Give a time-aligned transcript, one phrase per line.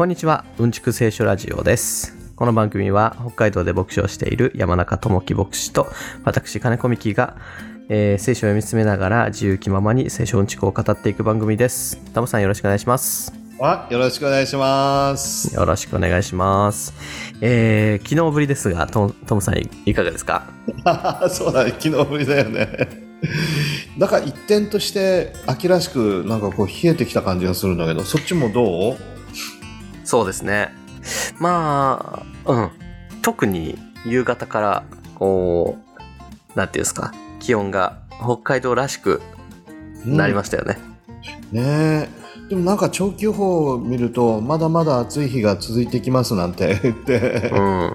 [0.00, 2.16] こんにちは、うんちく聖書ラジオです。
[2.34, 5.88] この番組は北海道で牧師をしている山中智樹牧師と
[6.24, 7.36] 私金子美希が、
[7.90, 11.98] えー聖書を読み進めながら自由気ままに聖書うんちくを語っていく番組です。
[12.14, 13.34] タモさんよろしくお願いします。
[13.60, 15.54] あ、よろしくお願いします。
[15.54, 16.94] よろしくお願いします。
[17.42, 20.44] えー昨日ぶりですが、トムトムさんいいかがですか？
[21.28, 23.10] そうだね、昨日ぶりだよね。
[23.98, 29.09] だから一点として秋らしくなんかこう冷えてきた感じがするんだけど、そっちもどう？
[30.10, 30.70] そうですね。
[31.38, 32.70] まあ、うん。
[33.22, 34.82] 特に夕方から、
[35.14, 35.78] こ
[36.56, 39.22] う、なんていうんですか、気温が北海道らしく
[40.04, 40.78] なりましたよね。
[41.52, 42.08] ねえ。
[42.48, 47.52] でもなんか長期予報を見ると、まだまだ暑い日が続いてきますなんて言って。
[47.54, 47.92] うん。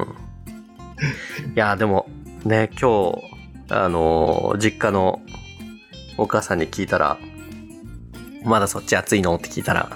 [1.54, 2.08] いや、でも、
[2.46, 5.20] ね、今日、あのー実家の
[6.18, 7.18] お母さんに聞いたら、
[8.46, 9.36] まだそっち暑いの？
[9.36, 9.90] って聞いたら、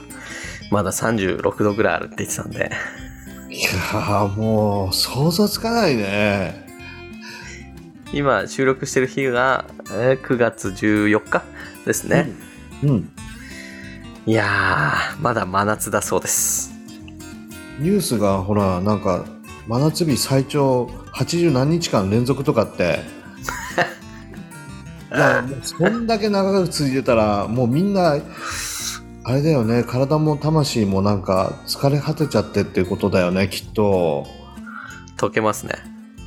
[0.72, 2.72] まだ36度ぐらいあるって言ってたんで、
[3.50, 6.68] いやーもう想像つかないね。
[8.12, 11.44] 今収録してる日が、えー9月14日
[11.86, 12.30] ですね。
[12.84, 13.12] うん。
[14.26, 16.72] いやー、まだ真夏だそうです。
[17.80, 19.26] ニュースがほら、なんか、
[19.68, 23.00] 真夏日最長80何日間連続とかって。
[25.16, 28.18] いや、もうそんだけ長く続いてたら、もうみんな、
[29.30, 34.26] あれだよね、体も魂もなんか疲れ果てちゃってっていうことだよね、きっと。
[35.18, 35.74] 溶けますね。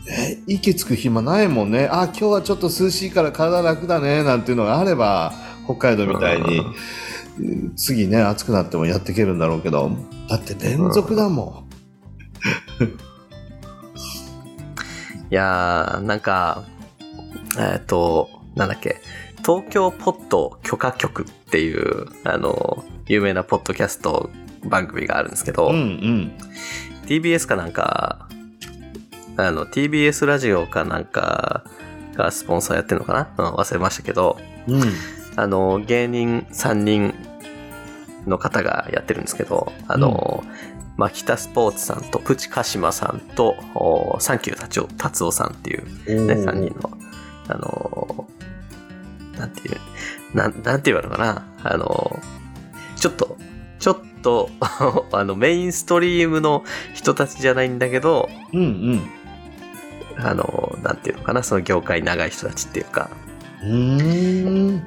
[0.09, 1.89] え、息つく暇ないもんね。
[1.91, 5.33] あ、今日はちょっと涼しいから体楽だね、なんていうのがあれば、
[5.64, 9.91] 北海道みたいに、うん次ね、暑くなってもやっていけるんだろうけど、
[10.28, 11.64] だって連続だも
[15.28, 16.62] いやー、なんか、
[17.59, 19.00] えっ、と、なんだっけ、
[19.44, 24.30] 東京ポッド許可局っていう、あの、有名なポッドキャスト
[24.64, 25.75] 番組があるんですけど、ん。
[25.75, 26.32] うんうん。
[27.06, 28.28] TBS かなんか、
[29.36, 31.64] あの、TBS ラジオかなんか
[32.14, 34.38] がスポンサーやってるのかな、うん、忘れましたけど、
[34.69, 34.82] うん。
[35.36, 37.14] あの、芸人3人
[38.26, 40.44] の方がやってるんですけど、あの、
[40.97, 46.91] マキタスポーツさんとプチカシマさんと、おサンキュー達夫達夫さんっていうね、3人の、
[47.48, 48.28] あの、
[49.42, 49.80] なんていう、
[50.34, 52.16] なん、なんて言うのかな、あの、
[52.97, 53.36] ちょっと、
[53.80, 54.48] ちょっと、
[55.10, 56.62] あの、メインストリームの
[56.94, 60.25] 人たちじゃないんだけど、うんうん。
[60.25, 63.10] あの、なんていうのかな、その業界長い人たちっていうか、
[63.62, 64.82] うーん。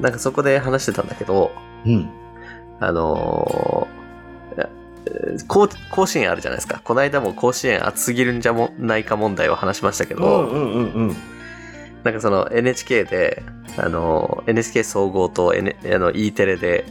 [0.00, 1.50] なんかそこで話してたんだけど、
[1.84, 2.08] うん。
[2.80, 3.88] あの
[5.48, 6.80] 甲甲子園あるじゃないですか。
[6.82, 11.16] この間も甲子園暑すぎるんじゃもないか問題を話しましたけうど、んうんうんうん。
[12.04, 13.42] なんかその NHK で、
[13.76, 16.84] あのー NHK 総合と、N、あの E テレで、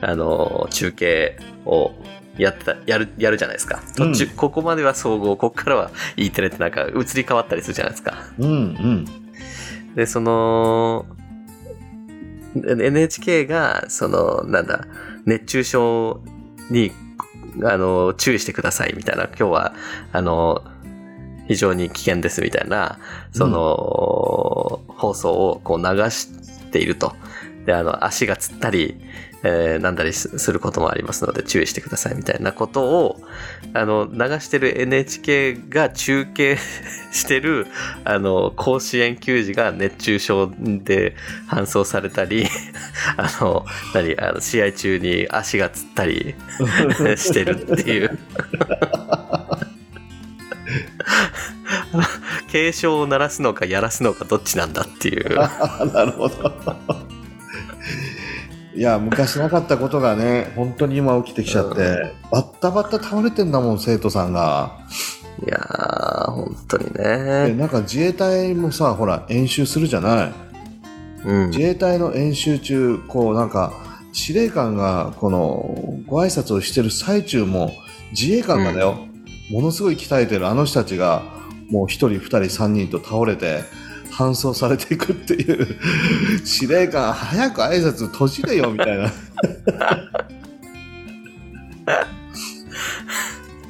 [0.00, 1.92] あのー中継を
[2.38, 3.82] やってた、やる、やるじゃないですか。
[3.96, 8.14] 途中、うんここまでは総合、ここからは E テレってなんか移り変わったりするじゃないですか。
[8.38, 9.06] うんうん。
[9.94, 11.06] で、その、
[12.54, 14.86] NHK が、その、なんだ、
[15.24, 16.20] 熱中症
[16.70, 16.92] に、
[17.64, 19.74] あの、注意してくださいみたいな、今日は、
[20.12, 20.62] あの、
[21.48, 22.98] 非常に危険ですみたいな、
[23.32, 27.14] その、放送をこう流していると。
[27.66, 28.96] で、あの、足がつったり、
[29.42, 33.20] えーなんだりすすることもありますので注意してくださいみたいなことを、
[33.74, 36.56] あの、流してる NHK が中継
[37.12, 37.66] してる、
[38.04, 41.14] あの、甲子園球児が熱中症で
[41.48, 42.46] 搬送されたり、
[43.16, 46.34] あの、何、あの、試合中に足がつったり
[47.16, 48.18] してるっていう。
[52.48, 55.38] 警鐘を鳴らすのかやらすのかどっちなんだっていう。
[55.40, 56.52] あ なるほど。
[58.74, 64.72] いや、昔なかったことがね、本当に今起きてきちゃって、バッタバッタ倒れてんだもん、生徒さんが。
[65.46, 67.54] いやー、本当にでね。
[67.54, 70.32] なんか自衛隊もさ、ほら、演習するじゃない。
[71.24, 71.50] うん。
[71.50, 73.72] 自衛隊の演習中、こうなんか、
[74.12, 77.72] 司令官がこのご挨拶をしてる最中も、
[78.12, 79.05] 自衛官がだよ、
[79.50, 81.22] ものすごい鍛えてるあの人たちが、
[81.70, 83.62] もう一人、二人、三人と倒れて、
[84.10, 85.76] 搬送されていくっていう、
[86.44, 89.12] 司令官、早く挨拶閉じれよ、みたいな。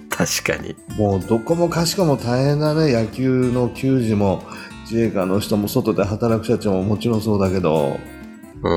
[0.09, 0.75] 確かに。
[0.97, 4.43] もうどこもかしこも大変だね、野球の球児も、
[4.91, 7.99] 自衛官の人も外で働く人たちももちろんそうだけど、
[8.63, 8.73] うん。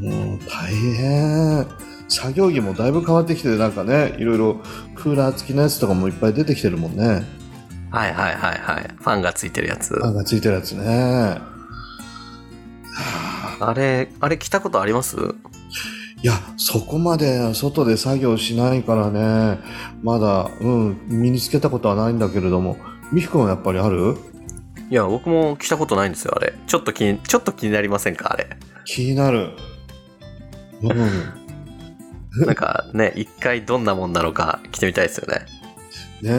[0.00, 1.66] もう大変。
[2.14, 4.60] 作業着もだいぶ変わってきて、なんかね、いろいろ
[4.94, 7.24] クーラー付きのやつとかもいっぱい出てきてるもんね。
[7.90, 8.94] はいはいはいはい。
[8.96, 9.94] ファンがついてるやつ。
[9.94, 11.38] ファンがついてるやつね。
[13.60, 15.16] あれ、あれ着たことあります？
[15.16, 19.58] いや、そこまで外で作業しないからね、
[20.02, 22.76] まだ、うん、身につけたことはないんだけれども、
[23.12, 24.16] 美樹君はやっぱりある？
[24.90, 26.54] いや、僕も着たことないんですよ、あれ。
[26.66, 28.48] ちょっと気に、ちょっと気になりませんか、あれ。
[28.84, 29.50] 気になる。
[30.82, 31.43] うん。
[32.46, 35.46] なんかね、一回どんなもんなのか着てみたいですよね。
[36.22, 36.30] ね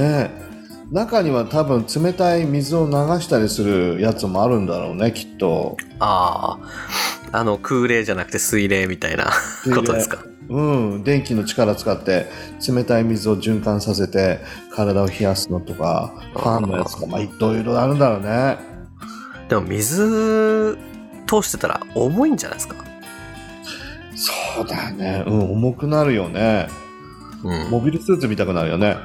[0.42, 0.46] え。
[0.92, 5.78] 中には多分冷たい水を流したりするやつもあるんだろうね、きっと。
[6.00, 6.60] あ
[7.32, 9.32] あ、あの、空冷じゃなくて水冷みたいな
[9.74, 10.20] ことですか？
[10.48, 10.62] う
[11.00, 12.28] ん、電気の力使って
[12.68, 14.40] 冷たい水を循環させて
[14.76, 18.58] 体を冷やすのとか、ファンのやつとか、まあいろいろあるんだろうね。
[19.50, 20.78] でも水
[21.26, 22.76] 通してたら重いんじゃないですか？
[24.16, 24.32] そ
[24.64, 25.24] うだね。
[25.28, 26.68] うん、重くなるよね。
[27.44, 27.70] うん。
[27.70, 28.98] モビルスーツ見たくなるよね。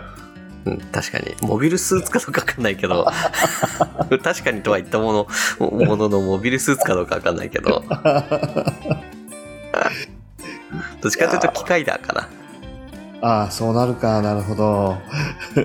[0.64, 1.34] うん確かに。
[1.42, 3.06] モビルスーツかどうかわかんないけど、
[4.22, 5.26] 確かにとは言ったもの、
[5.86, 7.82] もののモビルスーツかどうかわかんないけど、
[11.00, 12.28] どっちかというと機械だかな。
[13.22, 14.22] ああ、そうなるか。
[14.22, 14.98] なるほど。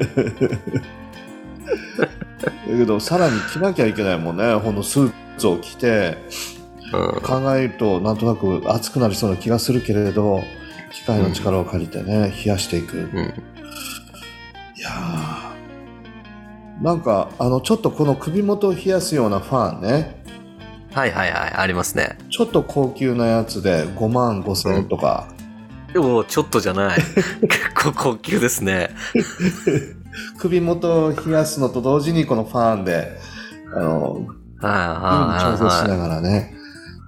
[2.45, 4.55] だけど、さらに着なきゃいけないもんね。
[4.55, 6.54] ほんのスーツを着て、うん。
[7.23, 10.43] 考えるとなんとなく熱くなりそうな気がするけれど
[10.91, 13.33] 機械の力を借りてね、冷やしていく、いうん。
[14.77, 20.23] やーなんかあのちょっとこの首元を冷やすようなファンね
[20.93, 22.17] はいはいはい、ありますね。
[22.29, 25.27] ちょっと高級なやつで5万5千円とか、
[25.91, 26.99] でも、ちょっとじゃない。
[27.49, 28.91] 結構高級ですね。
[30.37, 33.17] 首元を冷やすのと同時にこのファンで
[33.75, 34.25] あの
[34.61, 35.97] はい調整しなはいはい。
[35.99, 36.54] がらね、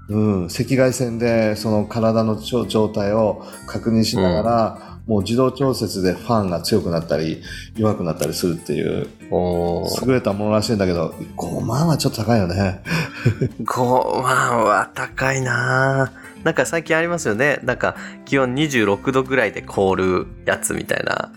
[0.09, 7.41] うん、赤外線でその体の状態を確認しながら、もう自動調節でファンが強くなったり
[7.75, 12.81] 弱くなったりするっていう優れたものらしいんだけど5万はちょっと高いよね。
[13.63, 16.11] 5万は高いな。
[16.41, 17.59] ぁなんか最近ありますよね。
[17.63, 17.95] なんか
[18.25, 21.31] 気温26度ぐらいで凍るやつみたいな。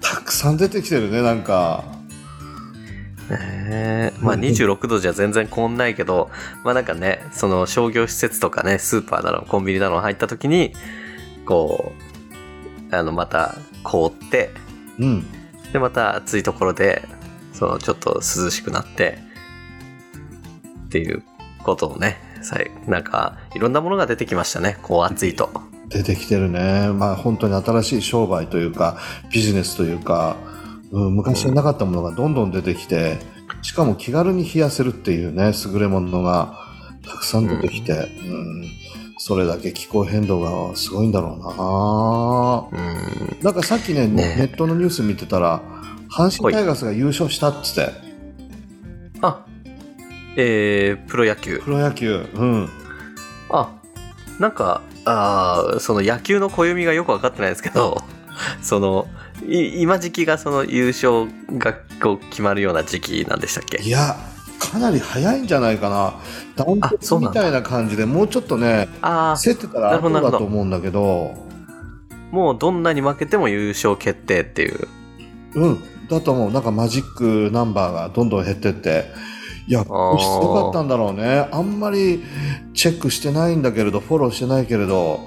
[0.00, 1.84] たくさん出てきてるねなんか
[3.30, 4.24] えー。
[4.24, 6.30] まあ26度じゃ全然凍んないけど、
[6.62, 10.72] まあなんかね、その商業施設とかね、スーパーなの、コンビニなの入った時に、
[11.46, 11.92] こ
[12.90, 14.50] う、あの、また凍って、
[14.98, 15.24] うん。
[15.72, 17.08] で、また暑いところで、
[17.52, 19.18] そのちょっと涼しくなって、
[20.86, 21.22] っていう
[21.62, 25.50] ことをね、さいなんか、いろんなものが出てきましたね、こう暑いと。
[25.88, 26.90] 出てきてるね。
[26.92, 28.98] まあ本当に新しい商売というか
[29.30, 30.36] ビジネスというか、
[30.94, 33.18] うん、昔になかったものがどんどん出てきて
[33.62, 36.58] しかも気軽に冷やせるっていうね優れものが
[37.06, 37.94] たくさん出てきて、う
[38.34, 38.64] ん
[39.16, 43.42] それだけ気候変動がすごいんだろうなうん。
[43.42, 45.62] なんかさっきねねネットのニュース見てたら
[46.10, 47.90] 阪神タイガースが優勝したっつって
[49.22, 49.46] あ、
[50.36, 51.58] えー、プロ野球。
[51.60, 52.68] プロ野球うん
[53.48, 53.72] あ、
[54.38, 58.02] なんか、あーその野球の暦がよく分かってないですけど、
[58.62, 61.26] その、い今時期がその優勝
[61.58, 63.82] がこう決まるような時期なんでしたっけ？
[63.82, 64.16] いや
[64.58, 66.14] かなり早いんじゃないかな。
[66.56, 71.34] ダウンあトみたいな感じでもうちょっとねあ競ってたら後だと思うんだけど。
[71.36, 74.88] あ、もうどんなに負けても優勝決定っていう。
[75.54, 76.52] うんだと思う。
[76.52, 79.06] なんかマジックナンバーがどんどん減ってって。
[79.66, 81.48] いやすごかったんだろうね。
[81.50, 82.22] あんまり
[82.74, 85.20] チェックしてないんだけれどフォローしてないけれど、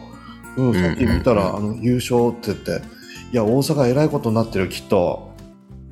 [0.55, 2.87] うん、さっき見たら、あの優勝って言って
[3.31, 5.31] いや大阪えらいことになってるよきっと。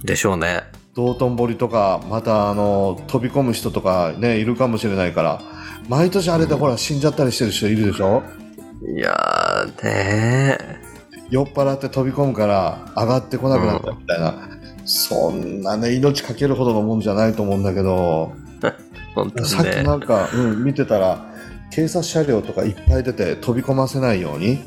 [0.03, 0.63] でしょうね。
[0.95, 5.41] 道頓堀とかまたあの飛び込む人とかねいるかもしれないから。
[5.89, 8.23] 毎年あれでほら死んじゃったりしてる人いるでしょ？
[8.95, 10.57] いやー、ね
[11.29, 14.49] 酔っ払って飛び込むから上がってこなくなったみたいな、
[14.85, 18.33] そんなね命かけるほどのもんじゃないと思うんだけど、
[19.15, 19.65] 本当さっ。
[19.65, 21.23] きなんか、うん、見てたら
[21.71, 24.59] 警察車両とかいっぱい出て飛び込ませないように、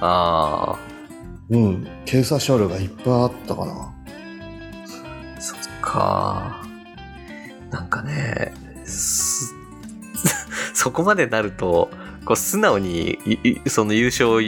[0.00, 0.76] あ
[1.50, 3.72] うん、警察車両がいっぱいあったかな
[5.36, 6.62] あ、そっか。
[7.70, 8.52] なんかね、
[8.84, 9.54] す
[10.74, 11.90] そこまでなると、
[12.24, 13.18] こう素直に
[13.66, 14.40] その優勝を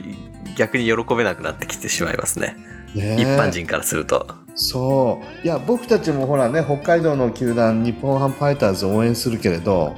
[0.57, 2.57] 逆に喜べなくなってきてしまいますね。
[2.95, 4.27] ねえ一般人からすると。
[4.55, 9.97] そういや僕たちもほらね北海道の球団日本ハムファイターズを応援するけれど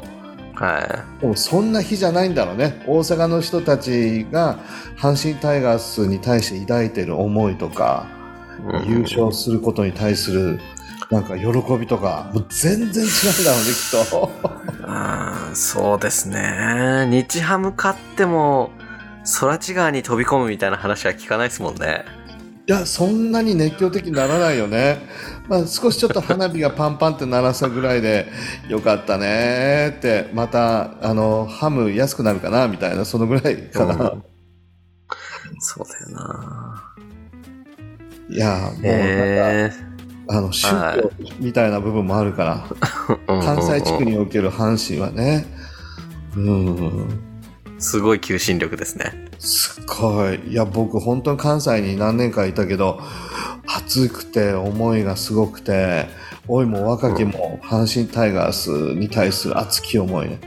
[0.66, 4.58] はでもそんな日じゃないんだろうね大阪の人たちが
[4.96, 8.12] 阪神タイガースに対して抱いてる思いとか、い。
[8.12, 8.22] うん
[8.86, 10.60] 優勝することに対する
[11.10, 11.46] なんか喜
[11.78, 14.30] びとかもう全然違うんだろうねきっと
[14.86, 17.06] あーそうですね。
[17.08, 18.70] 日ハム勝っても、
[19.40, 22.04] 空知川に飛び込むみたいな話は聞かないですもんね。
[22.68, 24.98] いやそんなに熱狂的にならないよね、
[25.48, 28.28] まあ、少しちょっと花火がパンパンって鳴らしたぐらいで
[28.68, 34.14] よかったねってまたあのハム安くなるかなみたいなそのぐらいかな、
[35.58, 36.94] そうだよな。
[38.28, 39.72] いや、もうなんか、え
[40.28, 44.12] あの、宗教みたいな部分もあるから、ー、関西地区に。
[44.12, 45.46] における阪神はね、
[46.36, 47.31] うん、
[47.82, 49.12] すごい求心力ですね。
[49.40, 50.40] すっごい。
[50.48, 53.00] いや、僕、本当に関西に何年かいたけど、
[53.66, 56.06] 熱くて、思いがすごくて、
[56.48, 60.40] 老いも若きも阪神タイガースに対する熱き思いね。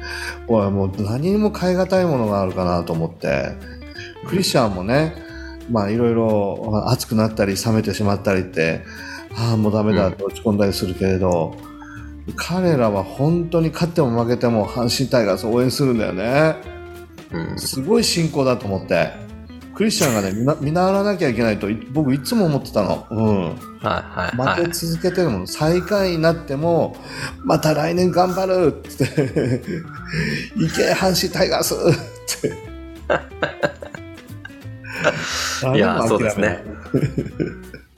[0.47, 3.51] 俺はもう何にも変え難いものがあるかなと思って、
[4.27, 5.15] クリスチャンもね、
[5.69, 8.81] まあいろいろ熱くなったり冷めてしまったりって、
[9.37, 11.57] ああ、もうダメだって落ち込んだりするけれど、
[12.37, 16.74] 彼らは本当に勝っても負けても阪神タイガースを応援するんだよね。
[17.51, 17.59] うん。
[17.59, 19.11] すごい信仰だと思って。
[19.75, 23.05] クリスチャンがね、見な見習わなきゃいけないとい僕いつも思ってたの。
[23.09, 23.49] うん。
[23.49, 24.73] はいはいは負けい。
[24.73, 25.47] 続けてるもん。
[25.47, 26.95] 最下位になっても、
[27.43, 29.05] また来年頑張るって。
[30.55, 31.77] 行け、阪神タイガースっ
[32.41, 32.65] て。
[35.75, 36.63] いやそうですね。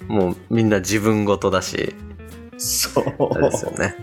[0.07, 1.93] もうみんな自分ごとだし、
[2.57, 3.03] そう。
[3.41, 3.95] ですよね。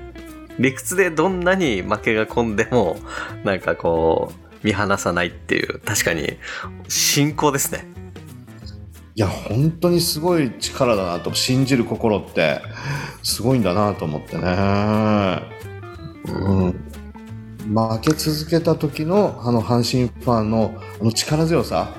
[0.59, 2.97] 理屈でどんなに負けが込んでも、
[3.43, 6.39] なんかこう、見放さないっていう、確かに、
[6.89, 7.87] 信仰ですね。
[9.15, 12.61] いや、本当にすごい力だなと、信じる心って、
[13.23, 15.43] すごいんだなと思ってね。
[16.27, 16.95] うん。
[17.73, 21.95] 負け続けた時の、あの、阪神ファンの、あの力強さ。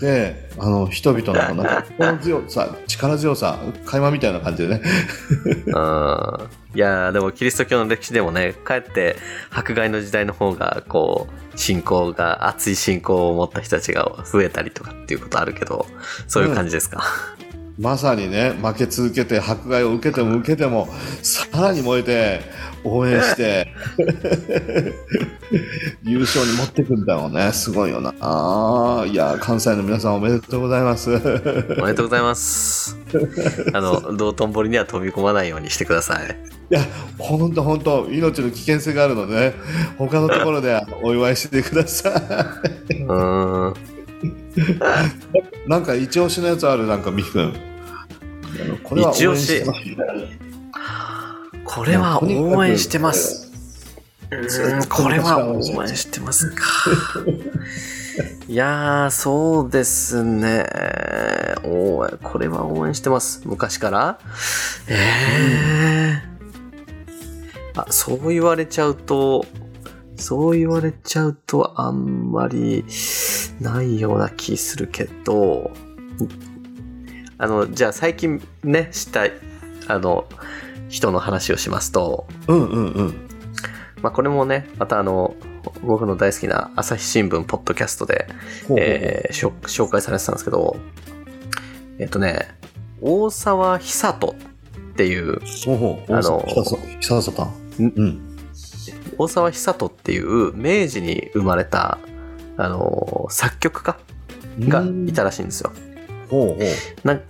[0.00, 4.82] で、あの、人々の、なんか、 心強さ、力強さ、会話みたいな感じでね。
[5.66, 6.63] うん。
[6.74, 9.16] いやーでもキリスト教の歴史でもね、かえって
[9.50, 15.86] 迫害の時代の方が、こう、信仰が、熱い信仰を持った人たちが増えたりとかっていうことあるけど、
[16.26, 17.04] そういう感じですか？
[17.78, 20.88] まさにね、負け続けて、迫害を受けても受けても、
[21.22, 22.40] さらに燃えて、
[22.84, 23.72] 応援して、
[26.04, 27.50] 優勝に持ってくんだろうね。
[27.52, 28.14] すごいよな。
[28.20, 31.10] ああ、いや、関西の皆さんおめでとうございます。
[31.10, 31.20] おめ
[31.88, 32.96] でとうございます。
[33.72, 36.38] あの、道頓堀には飛び込まないようにしてください。
[36.70, 36.80] いや、
[37.18, 39.54] ほんとほんと、命の危険性があるので、ね、
[39.98, 42.10] 他のところでお祝いしてくださ
[42.90, 42.94] い。
[42.94, 43.93] うーん。
[45.66, 47.42] なんか一押しのやつある、なんかみくん。
[47.44, 49.84] あのこれは応援してます
[51.64, 53.50] これは応援してます。
[54.88, 56.62] これは応援してますか。
[58.46, 60.66] いやー、そうですね。
[61.64, 63.42] 応援、これは応援してます。
[63.44, 64.18] 昔から
[64.86, 67.80] えー。
[67.80, 69.44] あ、そう言われちゃうと、
[70.16, 72.84] そう言われちゃうとあんまり
[73.60, 75.70] ないような気するけど、
[77.38, 79.32] あの、じゃあ最近ね、したい、
[79.88, 80.26] あの、
[80.88, 83.28] 人の話をしますと、うんうんうん。
[84.02, 85.34] まあ、これもね、またあの、
[85.82, 88.26] 僕の大好きな朝日新聞ポッドキャストで、
[88.68, 90.76] ほうほうえー紹介されてたんですけど、
[91.98, 92.48] えっとね、
[93.00, 94.34] 大沢久人っ
[94.96, 96.12] ていう、ほうほう。
[96.14, 97.52] あの久さ久さん。
[97.78, 98.33] うん。
[99.18, 101.98] 大沢久人っていう明治に生まれた、
[102.56, 103.96] あの、作曲家
[104.60, 105.72] がいたらしいんですよ。
[106.30, 107.06] ほうほう。
[107.06, 107.22] なん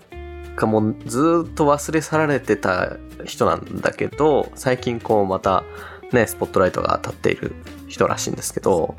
[0.56, 5.64] かもうずーっと忘れ去られてた人なんだけど、最近こうまた
[6.12, 7.54] ね、スポットライトが当たっている
[7.88, 8.94] 人らしいんですけど、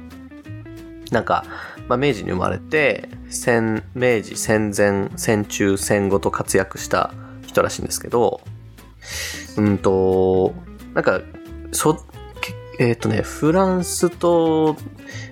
[1.11, 1.45] なんか、
[1.87, 7.13] まあ、明治に生まれて、戦、明治戦前、戦中、戦後と活躍した
[7.45, 8.41] 人らしいんですけど、
[9.57, 10.53] うんと、
[10.93, 11.21] なんか、
[11.71, 12.01] そ、け
[12.79, 14.75] えっ、とね、フランスと、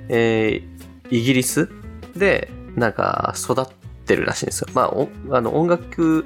[0.09, 0.73] えー
[1.13, 1.69] イギリス
[2.15, 3.65] で、なんか、育っ
[4.05, 4.67] てるらしいんですよ。
[4.73, 6.25] まあ、おあの音楽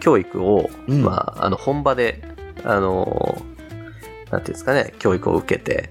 [0.00, 2.22] 教育を、うんまあ、あの、本場で、
[2.64, 3.42] あの、
[4.30, 5.90] なんていうんですかね、教育を受けて、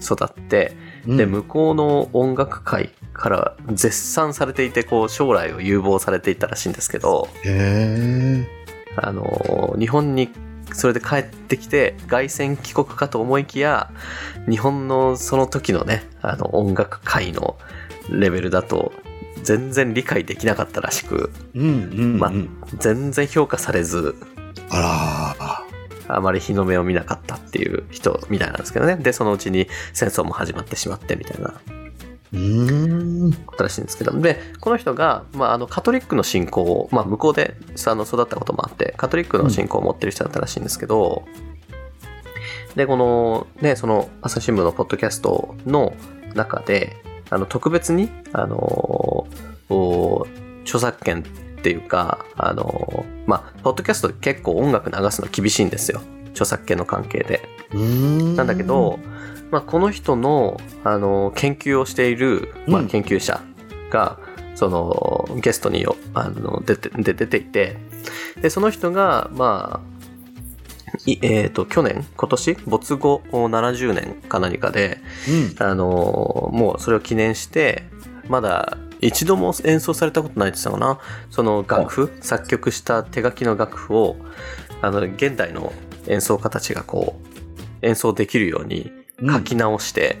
[0.00, 0.76] 育って、
[1.06, 7.28] で、うん向こうの音楽界から絶賛されていて、こう、将来を有望されていたらしいんですけど。
[8.96, 10.30] あの、日本に
[10.72, 13.90] それで帰ってきて、凱旋帰国かと思いきや、
[14.48, 17.58] 日本のその時のね、あの、音楽界の
[18.10, 18.92] レベルだと、
[19.42, 22.18] 全然理解できなかったらしく、うんうん、うん。
[22.18, 22.32] ま
[22.78, 24.16] 全然評価されず、
[24.70, 25.68] あら
[26.08, 28.96] あまり日の目を見なかったっていう人みたいなんですけどね。
[28.96, 31.60] で、そのうちに戦争も始まってしまってみたいな
[32.32, 33.32] うーん。
[33.46, 34.18] ことらしいんですけど。
[34.18, 37.56] で、この人が、まあ、あの、カトリックの信仰を、まあ、向こうで
[37.86, 41.24] あの育ったこともあって、カトリックの信仰を持ってる人だったらしいんですけど、
[42.74, 45.94] で、この、ね、その、朝日新聞のポッドキャストの
[46.34, 46.96] 中で、
[47.30, 49.26] あの、特別に、あの、
[49.70, 50.26] お
[50.62, 51.24] 著作権
[51.58, 56.00] っていうか、あの、まあ、ポッドキャストで結構音楽流すの厳しいんですよ。
[56.30, 57.42] 著作権の関係で。
[58.36, 58.98] なんだけど、
[59.50, 63.40] まあ、この人の、あの、研究をしている、まあ、うん研究者
[63.90, 64.18] が、
[64.54, 67.76] その、ゲストによあの出てで出ていて、
[68.40, 69.98] で、その人が、まあ、
[71.06, 75.00] いえっ、と、去年、今年、没後70年か何かで、
[75.58, 75.66] うん。
[75.66, 77.84] あのもうそれを記念して、
[78.28, 80.98] まだ一度も演奏されたことないって言ってたかな。
[81.30, 84.16] その楽譜、作曲した手書きの楽譜を、
[84.82, 85.72] あの、現代の
[86.06, 87.20] 演奏家たちがこ
[87.82, 88.90] う、演奏できるように
[89.20, 90.18] 書き直して、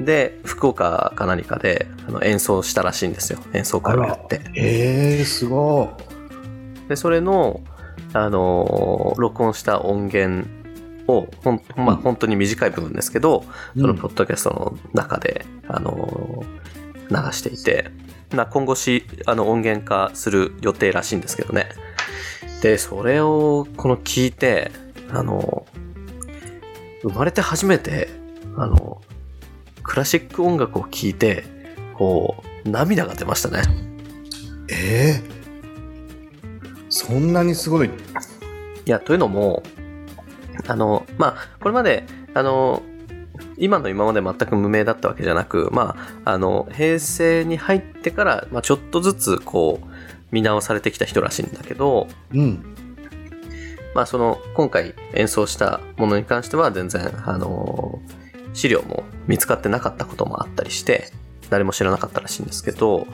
[0.00, 3.40] で、福岡か何かであの演奏したらしいんですよ。
[3.52, 4.40] 演奏会をやって。
[4.54, 5.90] ええすご
[6.88, 7.60] で、それの、
[8.12, 10.48] あのー録音した音源
[11.08, 13.80] を、ほん、まあ、本当に短い部分ですけど、い。
[13.80, 16.68] そのポッドキャストの中で、あのー
[17.10, 17.90] 流していて、
[18.30, 21.70] な今後し、あの、音源化する予定らしいんですけどね。
[22.62, 24.70] で、それを、この聞いて、
[25.10, 25.66] あの
[27.02, 28.08] 生まれて初めて、
[28.56, 29.00] あの
[29.82, 31.44] クラシック音楽を聴いて、
[31.94, 33.62] こう、涙が出ましたね。
[34.70, 35.38] ええ
[36.90, 37.88] そんなにすごい？
[37.88, 37.90] い
[38.86, 39.62] や、というのも、
[40.66, 42.82] あの、まあ、これまで、あの、
[43.56, 49.86] 今の今まで全く無名だったわけじゃなく、まあ、あの、平成に入ってから、まあ、ちょっとずつ、こう、
[50.30, 52.74] 見直されてきた人らしいんだけど、うん。
[53.98, 57.98] まあ、その、今回演奏したものに関しては、全然、あの、
[58.52, 61.10] 資料も見つかってなかったこともあったりして、
[61.50, 63.08] 誰も知らなかったらしいんですけど、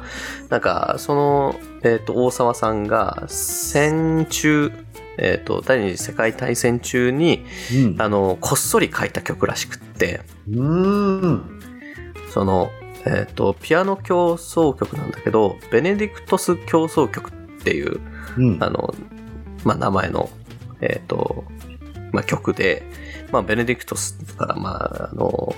[0.51, 4.73] なんか、その、えっ、と、大沢さんが、戦中、
[5.17, 8.03] えっ、と、第二次世界大戦中に、うん。
[8.03, 11.61] あの、こっそり書いた曲らしくって、うーん。
[12.29, 12.71] その、
[13.07, 18.03] えっ、と、ピアノ協奏曲なんだけど、ベネディクトス協奏曲っていう、
[18.37, 18.63] うん。
[18.63, 18.95] あの、
[19.65, 20.29] まあ、名前の、
[20.81, 21.45] えっ、と、
[22.13, 22.83] まあ、曲で、
[23.33, 25.55] まあ、ベネディクトスから、まあ、あの、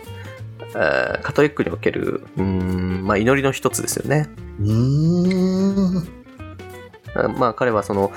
[0.74, 4.28] えーカトリックにおける、うーん、まあ、祈りの一つですよね。
[4.60, 6.08] うーん。
[7.14, 8.12] あまあ、彼はその、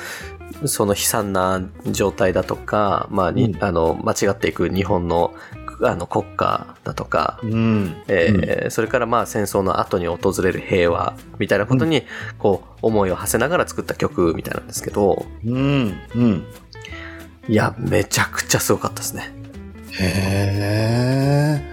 [0.65, 5.33] その悲惨な状態だとか、まあ、にうんあの、間違っていく日本の、
[5.81, 7.95] あの、国家だとか、うん。
[8.07, 12.03] えーそれからまあ戦争の後に訪れる平和みたいなことに
[12.37, 15.99] こう思いを馳せながら作った曲みたいなんですけどうん。
[16.15, 16.45] うん。
[17.49, 19.33] いやめちゃくちゃすごかったですね
[19.91, 21.69] へえ。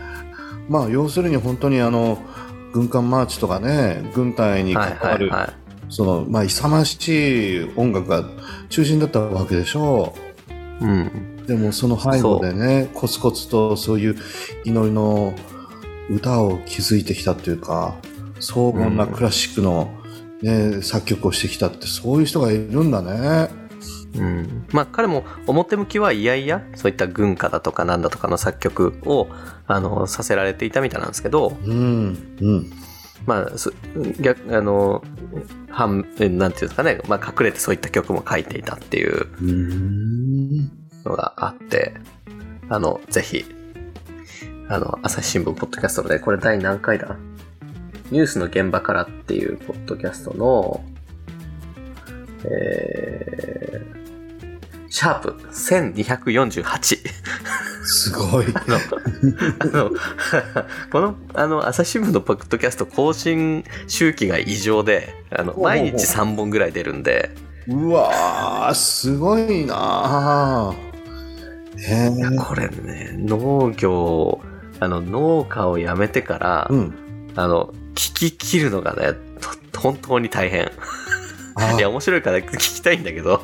[0.69, 2.19] まあ、要するに本当にあの、
[2.73, 5.53] 軍艦マーチとかね、軍隊にはい関わる、はいは
[5.89, 6.99] その、まあ、勇まし
[7.59, 8.25] い音楽が
[8.69, 10.15] 中心だったわけでしょ
[10.81, 11.47] いうんう。
[11.47, 14.17] でも、その背後でね、コツコツとそういう
[14.65, 15.33] 祈りの
[16.11, 17.95] 歌を築いてきたっていうか、
[18.41, 19.91] 荘厳なクラシックの、
[20.43, 23.66] ね作曲をしてきたって、そういう人がいるんだね。
[24.17, 29.29] うんまあ彼も表向きはいやいやそういった軍歌だとかなんだとかの作曲を
[29.67, 32.37] あのさせられていたみたいなんですけどうん。
[32.41, 32.73] うん。
[33.27, 33.73] まあす
[34.21, 35.03] 逆あの
[35.69, 39.27] 半えなんていうんですかね、まあ、隠れてそういった曲も書いていたっていう。
[41.09, 41.95] のがあって、
[42.69, 43.45] あの、ぜひ、
[44.69, 47.17] あの、朝日新聞ポッドキャストで、これ第何回だ？
[48.11, 50.85] ニュースの現場からっていうポッドキャストの、
[52.45, 53.96] えー、
[54.89, 56.99] シャープ1248。
[57.85, 58.47] すごい。
[58.47, 58.77] あの、
[59.61, 59.91] あの、
[60.91, 67.31] この、あの、朝日新聞のポッドキャスト更新周期が異常で、あの、毎日3本ぐらい出るんで、
[67.69, 70.87] うわー、すごいなー
[71.79, 72.37] へいや、え。
[72.37, 74.41] これね、農業、
[74.81, 76.95] あの、農家を辞めてから、うん。
[77.35, 79.15] あの、聞き切るのがね、
[79.73, 80.71] と本当に大変。
[81.57, 83.43] あ いや、面白いから聞きたいんだけど、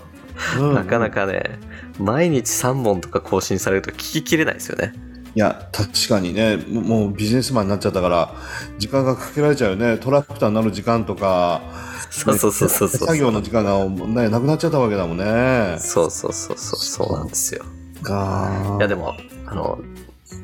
[0.58, 1.58] うんなかなかね、
[1.98, 4.92] 毎日3本とか更新されると聞ききれないですよね。
[5.34, 8.34] いや、確かにね、もうビジネスマンになっちゃったから、
[8.78, 9.96] 時間がかけられちゃうよね。
[9.96, 11.62] トラクターになる時間とか、
[12.10, 13.06] そうそうそうそうそう。
[13.06, 15.76] 作業の時間が、ね、なくなっちゃったわけだもんね。
[15.78, 17.64] そうそうそうそう、そうなんですよ。
[18.02, 19.14] かいや、でも、
[19.46, 19.78] あの、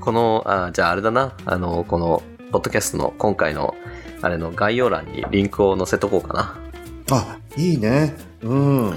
[0.00, 3.74] この、あじゃああれだな、あの、この、ポッドキャストの今回の、
[4.22, 6.58] あれの概要欄にリンクを載せとこうかな。
[7.10, 8.16] あ、いいね。
[8.42, 8.94] うん。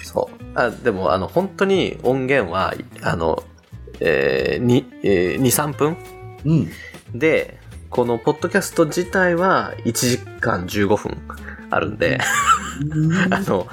[0.00, 0.41] そう。
[0.54, 3.42] あでも、あの、本当に音源は、あの、
[4.00, 5.96] えー、に、えー、2、3分？
[6.44, 6.70] うん。
[7.14, 7.58] で、
[7.90, 11.18] このポッドキャスト自体は1時間15分
[11.70, 12.18] あるんで、
[13.30, 13.68] あの、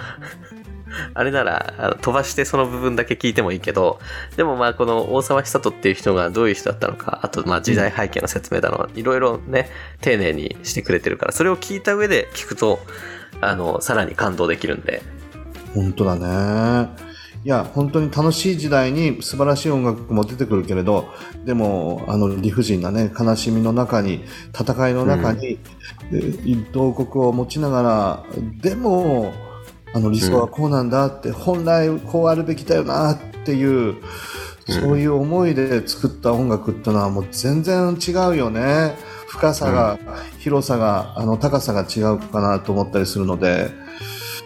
[1.13, 3.99] あれなら飛ばしてその部分だけ聞いてもいいけど、
[4.35, 9.69] でもまあこの大沢久人っていう人がどういう人だったのか、あとまあ時代背景の説明だの、いろいろね、
[10.01, 12.79] 丁寧にしてくれてるから、それを聞いた上で聞くと、
[13.41, 15.01] あの、さらに感動できるんで、
[15.73, 17.09] 本当だね。
[17.45, 21.05] いや本当に楽しい時代に素晴らしい音楽も出てくるけれど
[21.45, 25.57] でもあの理不尽なね悲しみの中に戦いの中に、
[26.11, 28.25] えー慟哭を持ちながら
[28.61, 29.33] でも
[29.93, 33.95] あの理想はこうなんだって、本来こうあるべきだよなっていう、
[34.67, 38.95] そういう思いで作った音楽ってのはもう全然違うよね。
[39.27, 39.97] 深さが、
[40.39, 43.71] 広さがあの高さが違うかなと思ったりするので、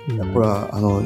[0.08, 1.02] これはあの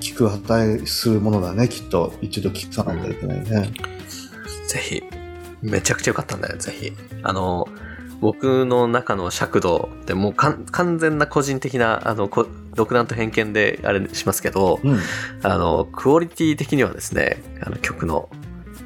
[0.00, 3.72] 聞く値するものだねきっと一度聞かないといけないね。
[4.66, 5.02] ぜひ。
[5.62, 6.92] めちゃくちゃ良かったんだよ、ぜひ。
[7.22, 7.66] あの、
[8.20, 14.98] 僕の中の尺度ってもうかん完全な個人的な、あの、こ独断と偏見であれしますけど、うん
[15.42, 18.28] あの、クオリティ的にはですね、あの曲の、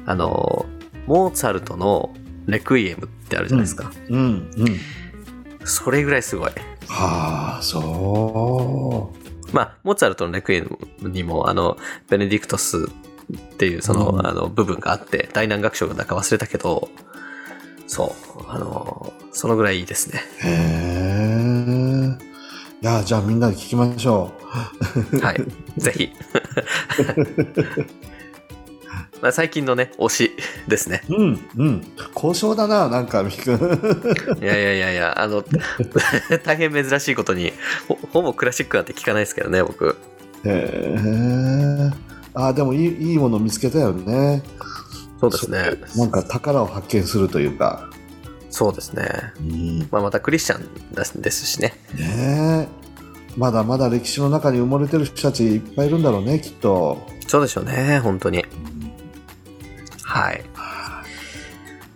[0.05, 0.65] あの、
[1.07, 2.13] モーツァルトの
[2.45, 3.91] レクイエムってあるじゃないですか。
[4.09, 4.79] うんうん
[5.63, 6.51] それぐらいすごい。
[6.87, 9.13] はあそ
[9.53, 11.77] まあ、モーツァルトのレクイエムにも、あの、
[12.09, 16.89] ベネディクトスっていうその、うんあの部分があって、大難楽章がなんか忘れたけど、
[17.87, 20.21] そう、あの、そのぐらいいいですね。
[20.43, 20.51] うへ
[22.17, 22.31] え
[22.81, 24.31] いやじゃあみんなで聞きましょ
[25.21, 25.79] はい。
[25.79, 26.09] ぜひ。
[29.21, 30.31] まあ最近のね、推し
[30.67, 31.03] ですね。
[31.09, 35.43] ううんうん交渉だななんかみくんいやいやいやいや、あの、
[36.43, 37.53] 大変珍しいことに
[37.87, 39.95] ほ、ほぼクラシックなんて聞かないですけどね、僕。
[40.43, 41.91] へえ
[42.33, 44.41] あでもいいいいもの見つけたよね
[45.19, 45.77] そうですね。
[45.95, 47.87] なんか宝を発見するというか、
[48.49, 49.07] そうですね。
[49.39, 51.75] うんまあまたクリスチャンですですしね。
[51.93, 52.81] ねえ
[53.37, 58.43] まだまだ歴史の中に埋もれてる人たちいっぱいいるんだろうねきっとそうでしょうね、本当に。
[60.11, 60.43] はい。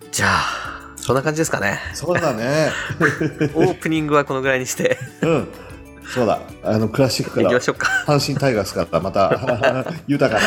[0.10, 1.80] じゃあ、そんな感じですかね。
[1.94, 2.72] そうだね。
[3.54, 4.98] オープニングはこのぐらいにして。
[5.22, 5.48] うん。
[6.14, 6.40] そうだ。
[6.64, 7.48] あのクラシックから。
[7.48, 7.90] いきましょうか。
[8.08, 10.40] 阪神タイガースからまた 豊か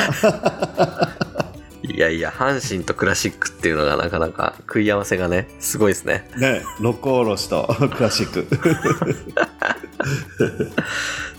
[1.83, 6.27] いやいや、阪神とクラシックっていうのがなかなか食い合わせがね、すごいですね。
[6.37, 6.63] なね。
[6.81, 8.47] 六甲おろしと クラシック。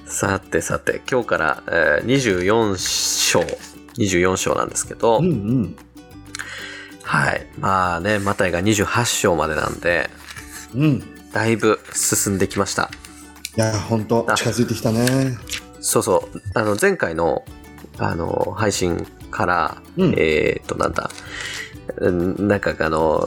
[0.05, 3.39] さてさて、今日から、えー24章、
[3.97, 5.75] 24章なんですけど、うんうん
[7.09, 7.47] はい。
[7.57, 10.11] まあね、マタイが28章までなんで、
[10.75, 12.91] うんだいぶ進んできました。
[13.57, 15.35] いや本当あ近づいてきたね
[15.79, 16.41] そうそう。
[16.53, 17.43] あの、前回の、
[17.97, 21.09] あの、配信から、うんえーっと、なんだ、
[21.97, 23.19] うんなんかあの、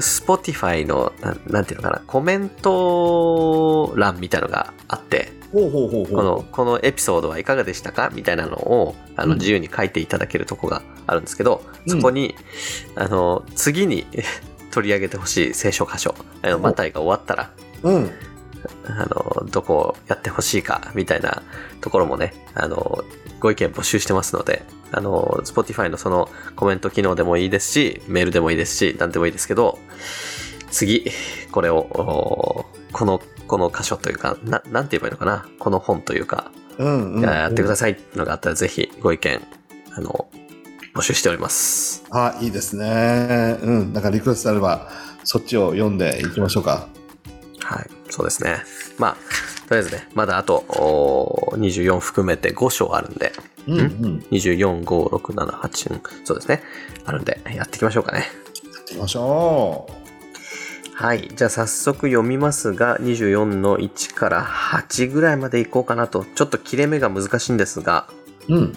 [0.00, 6.16] Spotify の、ななんていうのかな、コメント欄みたいのがあって、ほうほうほうほう。
[6.16, 8.10] この、このエピソードはいかがでしたか？
[8.14, 9.38] みたいなのを、あの、うん。
[9.38, 11.96] 自由に書いていただけるとこがあるんですけど、うん。
[11.96, 12.34] そこに、
[12.94, 14.06] あの、次に
[14.70, 17.50] 取り上げてほしい聖書箇所、あの、マタイが終わったら、
[17.82, 18.10] うん。
[18.86, 21.42] あの、どこをやってほしいか、みたいな
[21.80, 23.04] ところもね、あの、
[23.40, 29.78] ご意見募集してますので、あの、Spotify のそのコメント機能でもいいですし、メールでもいいですし、なんでもいいですけど、
[30.70, 31.10] 次、
[31.52, 35.46] これを、おこの、この箇所というか、な、なんて言えばいいのかな？
[35.58, 37.22] この本というか、うんうん。
[37.22, 39.40] やってくだささいってのがあったら、ぜひご意見、
[39.92, 40.28] あの、
[40.94, 42.02] 募集しております。
[42.02, 43.58] いあいいですね。
[43.62, 43.92] うん。
[43.92, 44.88] なんかリクエストあれば
[45.24, 46.88] そっちを読んでいきましょうか。
[47.60, 48.58] はい、そうですね。
[48.98, 49.16] まあ、
[49.68, 53.32] とりあえずね、まだあと、お24含めて5章あるんで、
[53.66, 54.26] うんうん。
[54.30, 56.02] 24、5、6、7、8、うん。
[56.24, 56.62] そうですね。
[57.04, 58.20] あるんで、やっていきましょうかね。
[58.20, 59.88] やっていきましょ
[60.98, 61.28] はい。
[61.36, 66.24] じゃあ早速読みますが、24の1から8ぐらいまでいこうかなと。
[66.24, 68.08] ちょっと切れ目が難しいんですが、
[68.48, 68.72] ううん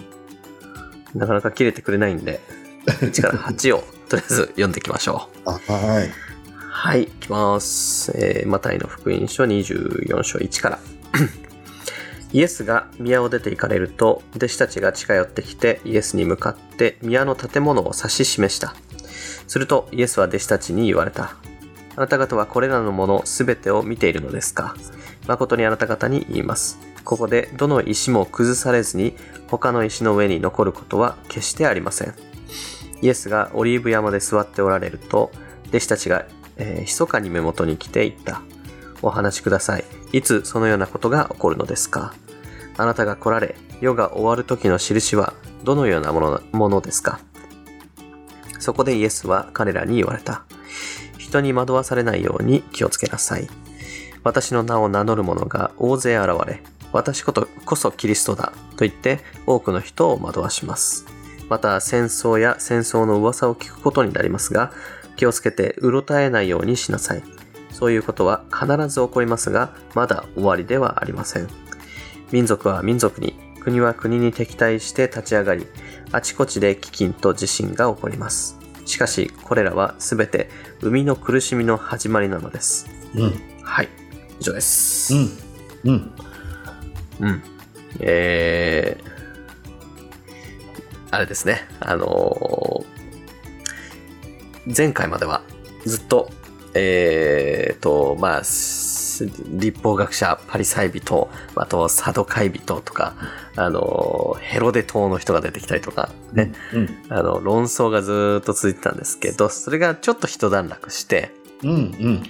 [1.14, 2.40] なかなか切れてくれないんで、
[2.84, 5.48] 1から8を とりあえず読んでいきましょう。
[5.48, 6.12] あはい
[6.58, 8.12] はい、いきます。
[8.14, 10.78] えーマタイの福音書24章1から。
[12.34, 18.74] イエスが宮を出て行かれると、弟子たちが近寄ってきて、イエスに向かって宮の建物を指し示した。
[19.48, 21.39] すると、イエスは弟子たちに言われた。
[22.00, 24.74] あなた方はこれらのものすべてを見ているのですか？
[25.26, 26.78] 誠にあなた方に言います。
[27.04, 29.14] ここでどの石も崩されずに、
[29.48, 32.14] 他の石の上に残ることは決してありません。
[33.02, 35.30] イエスがオリーブ山で座っておられると、
[35.68, 36.24] 弟子たちが
[36.56, 38.40] えー密かに目元に来て言った。
[39.02, 39.84] お話しください。
[40.14, 42.14] いつそのようなことが起こるのですか？
[42.78, 45.34] あなたが来られ、世が終わる時の印は
[45.64, 47.20] どのようなものものですか？
[48.58, 50.44] そこでイエスは彼らに言われた。
[51.30, 53.48] 人に惑わされないように気をつけなさい。
[54.22, 56.60] 私の名を名乗る者が大勢現れ、
[56.92, 61.06] 私ことこそキリストだと言って多くの人を惑わします。
[61.48, 64.72] また戦争や戦争の噂を聞くことになりますが、
[65.16, 67.22] 気をつけてうろたえないようにしなさい。
[67.72, 71.48] そういうことは必ず起こりますが、まだ終わりではありません。
[72.30, 75.66] 民族は民族に、国は国に敵対して立ち上がり、
[76.12, 78.59] あちこちで飢饉と地震が起こります。
[78.90, 80.50] しかし、これらはすべて
[80.80, 82.88] 生みの苦しみの始まりなのです。
[83.14, 83.40] うん。
[83.62, 83.88] はい。
[84.40, 85.14] 以上です。
[85.14, 85.30] うん。
[85.84, 86.12] うん。
[87.20, 87.42] うん。
[88.00, 89.10] えー、
[91.10, 91.66] あれですね。
[91.80, 93.00] あのー
[94.76, 95.42] 前回までは
[95.84, 96.30] ずっと、
[96.74, 98.89] えーと、まあ、す
[99.26, 103.14] 立法学者、パリサイ人、あと、サドカイ人とか、
[103.56, 106.88] あのーヘロデ島の人が出てきたりとか、ね、うん。
[107.08, 111.30] あの、論争がずっと続いてたんですけど、それがちょっと一段落して、
[111.62, 111.70] うん。
[111.70, 112.22] うん。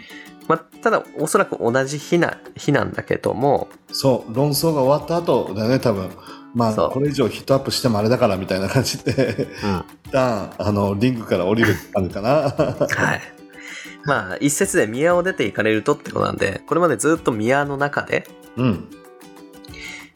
[0.49, 6.11] まあ、ただ、おそらく同じ日な、日なんだけども、そう、論争が終わった後だよね、多分。
[6.55, 9.85] まあ、これ以上ヒットアップしてもあれだからみたいな感じで、うん。
[10.07, 12.31] 一旦、あの、リングから降りる感じかな。
[12.31, 13.40] はい。
[14.05, 18.91] まあ、一節で宮を出て行かれるとってことなんで、これまでずっと宮の中で、うん。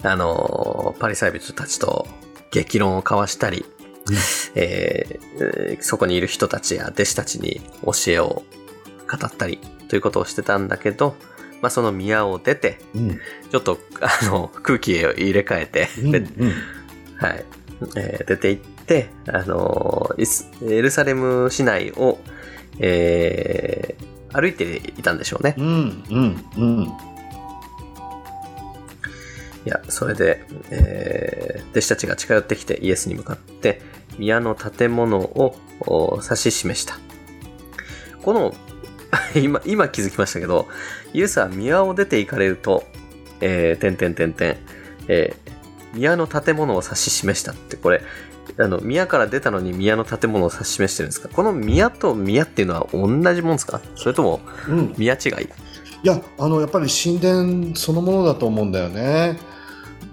[0.02, 2.06] あのーパリサイ人たちと
[2.50, 3.64] 激論を交わしたり、
[4.06, 4.14] うん
[4.54, 5.20] えー
[5.72, 8.42] えーそこにいる人たちや弟子たちに教えを
[9.10, 11.16] 語ったりということをしてたんだけど、
[11.62, 13.18] まあ、その宮を出て、うん。
[13.50, 16.10] ちょっと、あの、空気を入れ替えて、うん。
[16.10, 16.52] でうん。
[17.16, 17.44] はい。
[17.96, 22.18] えー出て行って、あのエルサレム市内を、
[22.78, 24.04] えー
[24.36, 25.62] 歩いていたんでしょうねう。
[25.62, 26.04] ん。
[26.10, 26.44] うん。
[26.56, 26.82] うん。
[26.84, 26.88] い
[29.66, 33.80] や、それで、えー弟子たちが近寄ってきてイエスに向かって、
[34.18, 36.98] 宮の建物をお指し示した。
[38.22, 38.54] この、
[39.40, 40.66] 今、今気づきましたけど、
[41.12, 42.84] イエスは宮を出て行かれると、
[43.40, 44.56] えー、てんてんてんてん、
[45.08, 45.54] えー
[45.94, 48.02] 宮の建物を指し示したって、これ、
[48.56, 51.28] あの、宮から出たのに宮の建物を指し示してるんですか？
[51.28, 53.80] この宮と宮っていうのは同じもんですか？
[53.96, 54.94] それともうん。
[54.96, 55.44] 宮違い？
[55.44, 59.38] いや、あの、やっぱり神殿そのものだと思うんだよね。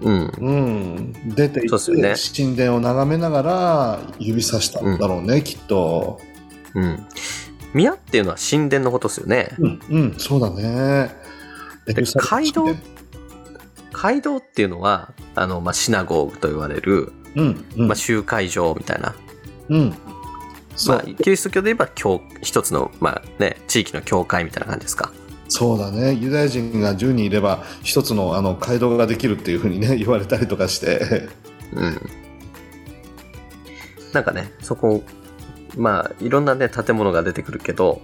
[0.02, 0.32] うん。
[0.40, 1.14] うん。
[1.36, 6.20] 出て行って、そうっ神殿を眺めながら指さしたんだろうね、きっと。
[6.74, 7.06] うん。
[7.74, 9.50] 宮っていうのは神殿のことですよね。
[9.60, 9.80] うん。
[9.90, 11.16] うん、そうだね。
[12.16, 12.66] 街道
[13.92, 17.66] 街道っていうのは、あの、まあ、シナゴーグと言われる、うん。
[17.78, 17.88] うん。
[17.88, 19.16] まあ、集会場みたいな。
[19.70, 19.96] うん。
[20.88, 25.12] まあ、キリスト教で言えば、教、一つの、まあね、地域の教会みたいな感じですか。
[25.48, 26.14] そうだね。
[26.14, 31.28] ユダヤ人が10人いれば、一つのあの街道ができるっていうふうにね、 言われたりとかして。
[31.74, 32.10] うん。
[34.14, 35.04] なんかね、そこ、
[35.78, 38.02] まあ、いろんなね、建物が出てくるけど、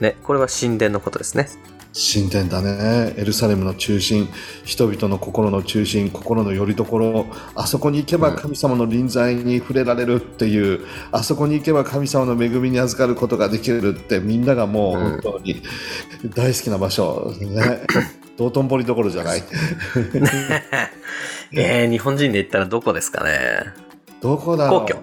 [0.00, 1.48] ね、これは神殿のことですね。
[1.92, 3.12] 神殿だね。
[3.16, 4.28] エルサレムの中心、
[4.64, 15.10] 人々の心の中心、心の拠り所、あそこに行けば神様の臨在に触れられるっていう、あそこに行けば神様の恵みに預かることができるって、みんながもううん。
[15.12, 15.62] 本当に
[16.34, 17.34] 大好きな場所。
[17.40, 17.82] ね。
[18.38, 19.42] 道頓堀どころじゃない。
[21.52, 23.30] えー、日本人で言ったらどこですかね？
[24.22, 24.80] どこだろう。
[24.80, 24.96] 皇居。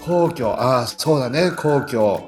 [0.00, 0.48] 皇居。
[0.48, 1.50] ああそうだね。
[1.50, 2.22] 皇居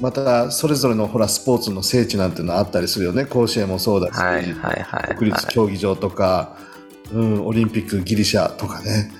[0.00, 3.24] またそれぞれのほらスポーツの聖地なんていうのあったりするよね。
[3.24, 5.54] 甲子園もそうだし、はいはいはい、国立はい。
[5.54, 6.56] 競技場とか、
[7.12, 9.10] うん、オリンピックギリシャとかね、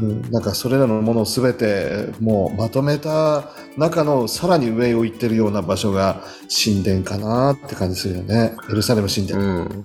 [0.00, 8.56] うん、なんかそれらのものを全てもうまとめた中のさらに上を行ってるような場所が神殿かなって感じするよね。
[8.70, 9.84] エルサレム神殿、うん。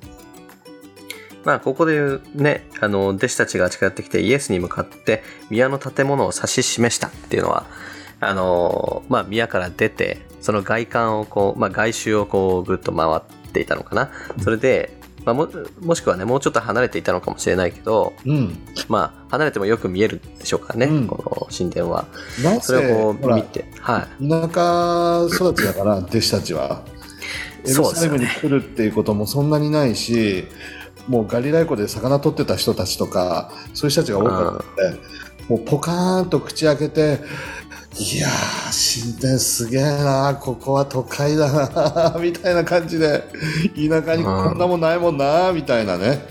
[1.43, 7.65] まあ、ここで言うね、あの、弟子たちが近寄ってきてイエスに向かって宮の建物を指し示したっていうのは、
[8.29, 14.09] あの、まあ、宮から出て、その外観をこう、まあ、外周をこう、ぐっと回っていたのかな。
[14.43, 15.47] それで、まあ、も、
[15.81, 18.57] もしくはね、もうちょっと離れていたのかもしれないけど、うん、
[18.89, 22.05] まあ、離れてもよく見えるでしょうからね、うんこの神殿は。
[22.43, 24.27] なそれをこう見て、はい。
[24.27, 26.83] 田舎育ちだから弟子たちは
[27.65, 30.45] エルサレムに来るっていうこともそんなにないし、
[31.07, 34.99] もうガリラヤ湖で魚取ってた人たちとかそういう人たちが多かったので、
[35.49, 37.19] もうポカーンと口開けて
[37.97, 43.23] いやー神殿すげえなここは都会だな みたいな感じで
[43.75, 46.27] 田舎にこんなもんないもんなみたいなね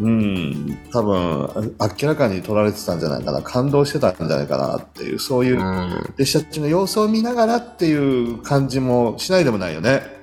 [0.00, 6.10] うん多分明らかに取られてたんじゃないかな感動してたんじゃないかなっていうそういううん。
[6.14, 10.16] 弟子たちの様子を見ながらっていう感じもしないでもないよね。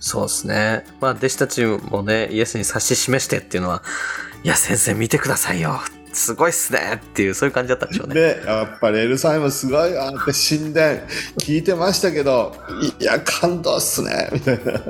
[0.00, 0.84] そうですね。
[1.00, 3.82] まあ、弟子たちもね、イエスに指し示してっていうのは、
[4.44, 5.80] いや、先生見てくださいよ。
[6.16, 8.14] すごいっすねっていう、そういう感じだったんでしょうね。
[8.14, 11.00] で、やっぱりエルサレムすごいわって神殿
[11.38, 12.54] 聞いてましたけど、
[12.98, 14.80] いや、感動っすね、みたいな。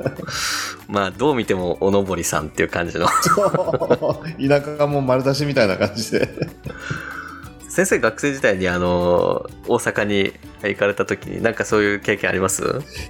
[0.87, 3.07] まあ、どう見てもおのぼりさんっていう感じの。
[3.07, 6.29] 田舎がもう丸出しみたいな感じで。
[7.69, 12.63] 先生学生時代にあの、大阪に行かれた時になんかそういう経験あります？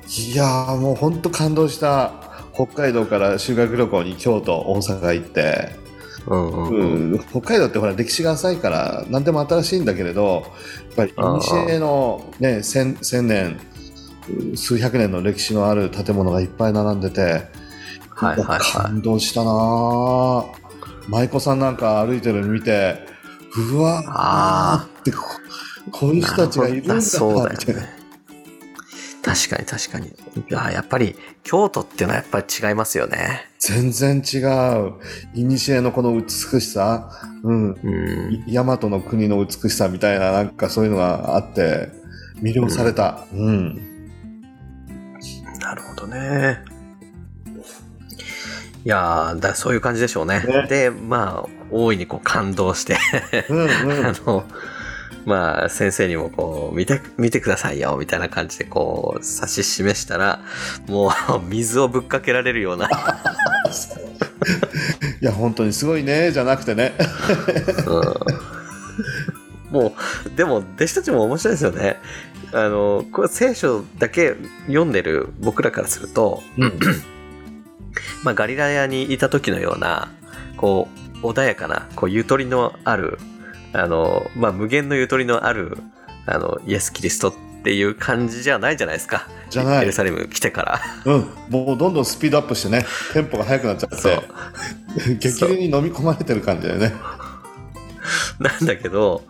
[0.08, 2.12] いやーもう本当感動した。
[2.54, 5.76] 北海道から修学旅行に京都、大阪行って、
[6.28, 7.14] うんうんううん。
[7.16, 10.44] ん、北海道ってほら歴史が浅いから何でも新しいんだけれど
[10.88, 13.58] やっぱり古のね千千年
[14.56, 17.42] 数百年の歴史のある建物がいっぱい並んでて、はい
[18.20, 20.46] はいは感動したなぁ
[21.08, 23.00] 舞妓さんなんか歩いてるの見て
[23.72, 25.20] うわあーってこ
[25.92, 26.22] こういうい。
[26.22, 27.82] 人たちがいるんだなそうだよみたいな。
[27.82, 27.88] ね。
[29.24, 30.14] 確かに確かに。
[30.50, 33.48] いや、やっぱり京都っていうのはやっぱり違いますよね。
[33.60, 34.94] 全然違う。
[35.34, 36.30] 古のこの美
[36.62, 37.10] しさ、
[37.44, 38.44] うん、うん。
[38.48, 41.90] 大和の国の美しさみたいな、なんかそういうのがあって、
[42.42, 43.26] 魅了された。
[43.34, 43.76] うん。
[45.60, 46.64] なるほどね。
[48.86, 50.40] いやーだそういう感じでしょうね。
[50.40, 52.98] ねで、まあ、大いにこう感動して、
[53.50, 53.70] うん、うん
[54.08, 54.14] あ。
[54.26, 54.46] の、
[55.28, 60.40] まあ、先生にもこう、見て、見てくださいよ、みたいな感じでこう、指し示したら、
[60.88, 61.12] もう、
[61.44, 62.88] 水をぶっかけられるような、
[65.20, 66.94] いや、本当にすごいね、じゃなくてね。
[69.72, 69.94] うん、も
[70.26, 71.98] う、でも、弟子たちも面白いですよね。
[72.54, 74.38] あの、これ聖書だけ
[74.68, 76.80] 読んでる僕らからすると、うん。
[78.24, 80.08] まあ、ガリラヤにいた時のような、
[80.56, 80.88] こ
[81.22, 83.20] う、穏やかな、こう、ゆとりのある、
[83.74, 85.78] あの、まあ、無限のゆとりのある、
[86.26, 89.28] あの、イエス・キリストっていう感じじゃないじゃないですか。
[89.50, 90.82] じゃないエルサレム来てから。
[91.06, 91.30] うん。
[91.50, 94.24] もうどんどんスピードアップしてね、テンポが速くなっちゃっそう
[95.00, 95.16] て。
[95.30, 96.94] 激流に飲み込まれてる感じだよね。
[98.40, 99.24] なんだけど、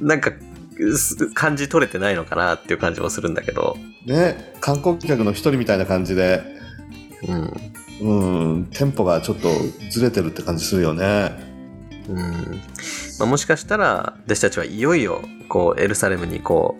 [0.00, 0.32] なんか、
[0.96, 6.42] す感じ取れてないのかなっていう感じもするんだけど、ね、観光客の一人みたいな感じで、
[7.26, 7.52] うん。
[8.00, 9.48] うん、テンポがちょっと
[9.90, 11.47] ずれてるって感じするよね。
[12.08, 12.60] うん
[13.18, 16.78] まあ、もしかしたら弟子たちはいよいよこうエルサレムにこ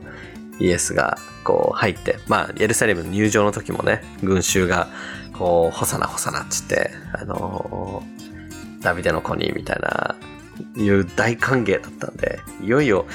[0.60, 4.88] うイエスがこう入ってまあエルサレムの入場の時もね群衆が
[5.32, 8.18] こうホサナホサナっつってあのー
[8.80, 10.14] ダビデの子にみたいな
[10.76, 13.06] いう大歓迎だったんでいよいよ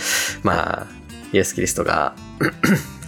[0.44, 0.88] まあ
[1.32, 2.16] イエス・キリストが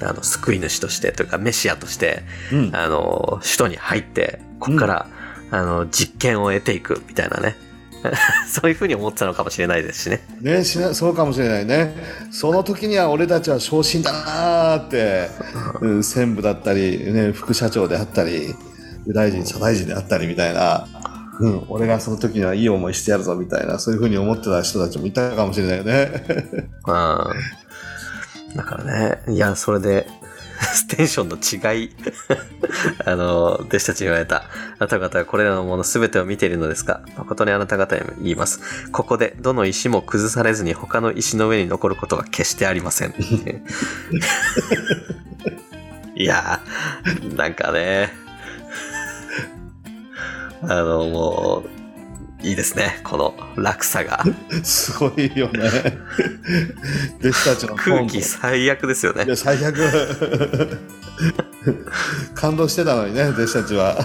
[0.01, 2.75] あの救い主としてというかメシアとしてうん。
[2.75, 5.07] あの首都に入ってここから、
[5.51, 7.55] あの実験を得ていくみたいなね
[8.47, 10.21] そういうふうに思ってたのかもしれないですしね。
[10.41, 11.95] ねしなそうかもしれないね。
[12.31, 15.29] その時には俺たちは昇進だなーって、
[15.81, 18.55] うん、専務だったり、ね、副社長であったり、
[19.07, 20.87] 大臣、社大臣であったりみたいな、
[21.39, 26.09] うん、俺がその時にはいい思いしてやるぞみたいな、そういうふうに思ってた人たちもいたかもしれないよね。
[26.87, 28.55] うん。
[28.55, 30.07] だからね、いや、それで、
[30.89, 31.91] テンションの違い、
[33.05, 34.37] あの、弟子たちに言われた。
[34.37, 34.47] あ
[34.79, 38.89] なた方はこれらのもの全てを見ているのですが、誠にあなた方に言います。
[38.91, 43.13] ここでどの石も崩されずに他の石の上に残ることは決してありません。
[46.15, 48.13] いやー、なんかね、
[50.61, 51.74] あの、もう、
[52.45, 52.99] いいですね。
[53.03, 54.23] この落差が。
[54.61, 55.97] すごいよね。
[57.19, 59.27] 弟子たちの空気最悪ですよねい。
[59.29, 60.77] や、最悪。
[62.35, 63.97] 感動してたのにね、弟子たちは。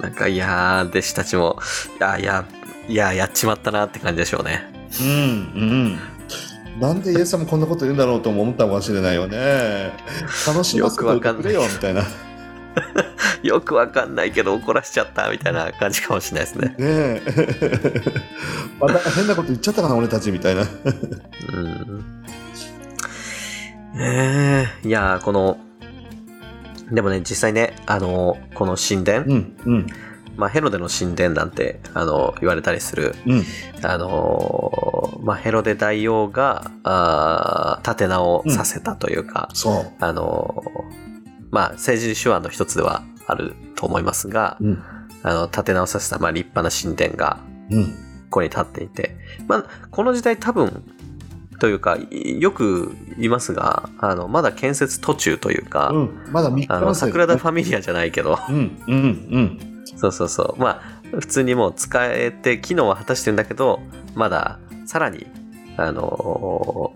[0.00, 1.60] なんか、いやー、弟子たちも、
[2.00, 2.44] いや、いや、
[2.88, 4.68] いや、やっちまったなって感じでしょうね。
[5.00, 5.14] うん、う
[6.80, 6.80] ん。
[6.80, 9.92] なんでイエス様こんなこと言うんだろうとも思ったかもしれないよね。
[10.44, 12.02] 楽しませておいてくれよ、みたいな。
[12.76, 16.76] ね よくわかんないけど怒らしちゃったみたいな感じかもしれないですね。
[16.78, 17.22] え。
[18.80, 20.62] また変なこと言っちゃったかな、俺たち、みたいな。
[20.62, 22.22] うん。
[23.94, 25.58] ねえ、いやー、この、
[26.90, 29.86] でもね、実際ね、あの、この神殿、うん、うん、
[30.36, 33.44] まあ、ヘロデの神殿なんて、あの、言われたりする、うん。
[33.82, 40.64] あの、まあ、ヘロデ大王が、あー立て直させたというか、そあの、
[41.52, 44.64] まあ、政治手腕の一つではあると思いますが、う。
[44.64, 44.82] うん、
[45.22, 47.38] あの、立て直させた、まあ、立派な神殿が、
[47.70, 47.84] うん。
[48.30, 49.14] ここに立っていて、
[49.46, 50.82] まあ、この時代多分、
[51.60, 59.82] というか、いよく言いますが、あの、まだ建設途中というか、うん、まだ3日あの、桜田ファミリアじゃないけど、うん、うん、うん。
[59.96, 60.60] そうそうそう。
[60.60, 63.80] まあ、普通にもう使えて、機能は果たしてるんだけど、
[64.14, 65.26] まだ、さらに、
[65.76, 66.92] あの、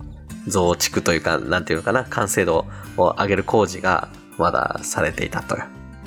[0.46, 4.09] 増築というか、なんていうのかな、完成度を上げる工事が、
[4.39, 5.57] まだされていたと。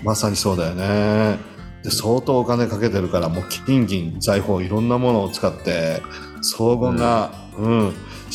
[0.03, 1.37] まさにそうだよね。
[1.83, 6.01] で相当お金かけてるから、もう金銀財宝いろんなものを使って、
[6.41, 7.93] 荘厳な、うん、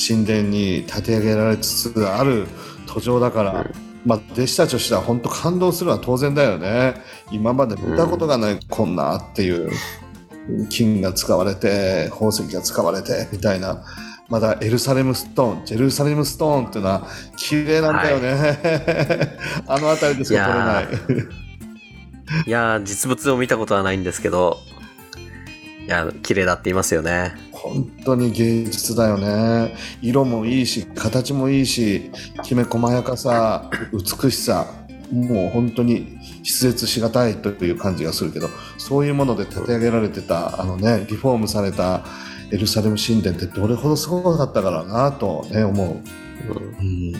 [0.08, 2.46] 神殿に建て上げられつつある
[2.86, 6.94] 途上だから、うんまあ、弟子たちとしては本当感動するのは当然だよね。
[7.30, 9.70] 今まで見たことがない、こんなっていう、
[10.68, 13.82] 金が使われて、宝石が使われて、みたいな。
[14.34, 17.06] まだエルサレムストーン、ジェルサレムストーンっていうのは
[17.36, 18.58] 綺麗なんだよね。
[19.68, 21.28] あの辺りでしか取れない。
[22.48, 24.58] いやー、実物を見たことはないんですけど、
[25.86, 27.32] いや、綺麗だって言いますよね。
[27.52, 29.76] 本当に芸術だよね。
[30.02, 32.10] 色もいいし、形もいいし、
[32.42, 34.66] きめ細やかさ、美しさ、
[35.12, 42.04] もう本当に筆舌しがたいという感じがするけど、そういうもので立て上げられてた、あのね、リフォームされた
[42.50, 45.86] エルサレム神殿ってどれほどすごかったからなとね、思う。
[45.88, 46.02] うん
[46.56, 47.12] うん。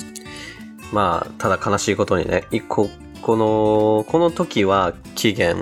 [0.93, 2.89] まあ、ただ悲しいことにね、一個、
[3.23, 5.57] この、この時は紀元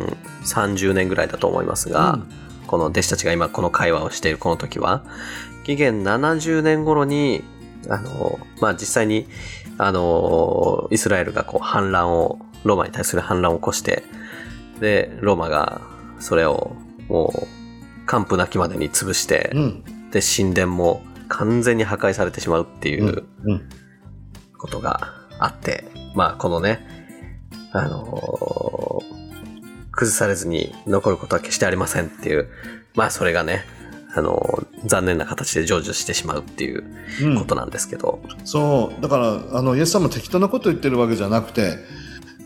[0.44, 2.18] 30年ぐらいだと思いますが、
[2.66, 5.04] この弟子たちが今この会話をしているこの時は、
[5.64, 7.44] 紀元70年頃に、
[7.88, 9.26] あの、まあ実際に、
[9.78, 14.02] あの、イスラエルがこう反乱を、ローマに対する反乱を起こして、
[14.80, 15.80] で、ローマが
[16.18, 16.72] それを
[17.08, 17.61] もう、
[18.12, 19.84] 完膚なきまでに潰して、うん。
[20.10, 23.68] で、神殿も完全に破壊されてしまうっていう、うん。
[24.58, 25.84] ことがあって、
[26.14, 26.86] まあこのね、
[27.72, 29.22] あのー
[29.94, 32.48] 崩されずに残ることは決してありませんっていう、
[32.94, 33.64] まあそれがね、
[34.14, 36.84] あのー残念な形で成就してしまうっていう
[37.22, 37.38] うん。
[37.38, 39.00] ことなんですけど、そう。
[39.02, 41.78] だからあのイエス様も適当なことを言ってるわけじゃなくて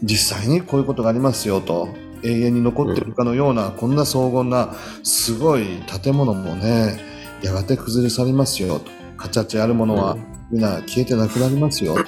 [0.02, 1.88] 実際にこういうことがありますよと
[2.22, 5.64] 永遠に残ってるかのような、こんな荘厳なすごい
[6.02, 6.98] 建物もね
[7.42, 8.78] やがて崩れ去りますよ。
[8.78, 10.24] と形あるものは、うん。
[10.50, 11.96] みんな消えてなくなりますよ。
[11.96, 12.02] ね。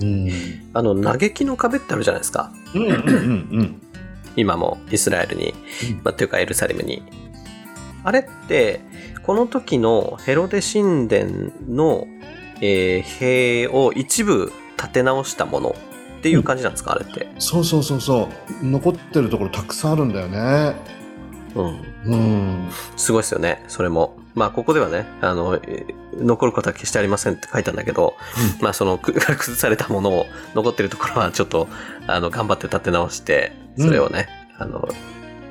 [0.00, 0.30] うん。
[0.74, 2.52] あの嘆きの壁ってあるじゃないですか。
[2.74, 2.92] うんうんう
[3.62, 3.82] ん。
[4.36, 6.00] 今もイスラエルに、うん。
[6.04, 7.02] まあ、というかエルサレムに。
[8.04, 8.80] あれって、
[9.24, 12.06] この時のヘロデ神殿の、
[12.60, 15.76] えー塀を一部建て直したもの
[16.18, 17.28] っていう感じなんですか、あれって？
[17.38, 18.28] そうそうそうそ
[18.62, 20.74] う残ってるところたくさんあるんだよね。
[21.54, 22.12] うん。
[22.12, 24.16] うんすごいですよね、それも。
[24.34, 28.14] まあ、ここではね、あの、えー残ることは決してありませんって書いたんだけど、
[28.62, 31.68] まあ、その、く 崩されたものを残ってるところはちょっと、
[32.06, 34.26] あの、頑張って建て直して、それをね、
[34.58, 34.88] あの、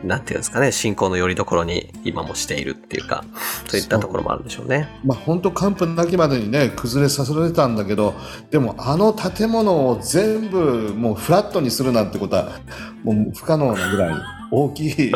[0.03, 3.23] なんていうんですかね、信仰の拠り所に今もしているっていうか、
[3.67, 4.89] そういったところもあるんでしょうね。
[5.03, 8.13] まあ本当完膚なきまでにね崩れさせられたんだけど
[8.51, 12.59] でもあの建物を全部もうフラットにするなんてことは
[13.03, 14.15] もう不可能なぐらい
[14.51, 15.11] 大きい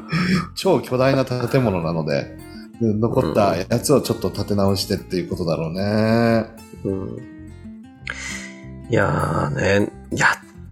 [0.54, 2.36] 超巨大な建物なので
[2.80, 6.46] で残ったやつをちょっと建て直してっていうことだろうね。
[6.84, 7.32] うん。
[8.90, 10.26] いやーね、いや、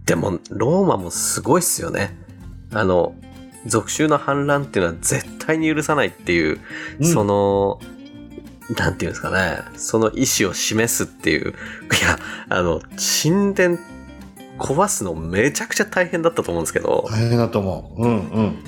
[0.05, 2.17] でも、ローマもすごいっすよね。
[2.73, 3.15] あの、
[3.65, 6.59] 属州の反乱っていうのは絶対に許さないっていう、
[6.99, 7.79] うんその、
[8.77, 11.53] なんていうんですかね、その意思を示すっていう、い
[12.03, 12.17] や、
[12.49, 12.81] あの、
[13.23, 13.77] 神殿
[14.57, 18.03] 壊すのめちゃくちゃ大変だったと思うんですけど、大変だと思う。
[18.03, 18.63] うんうん。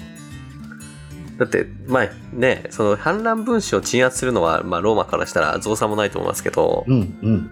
[1.37, 7.51] だって、まあね、その反乱分子を鎮圧するのは、まあローマからしたら造作もないと思いますけど、うんうん。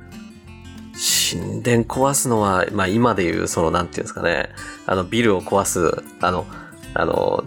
[0.93, 4.49] 神殿壊すのは、まあ今でいう、その、なんていうんですかね、
[4.85, 6.45] あの、ビルを壊す、あの、
[6.93, 7.43] あの、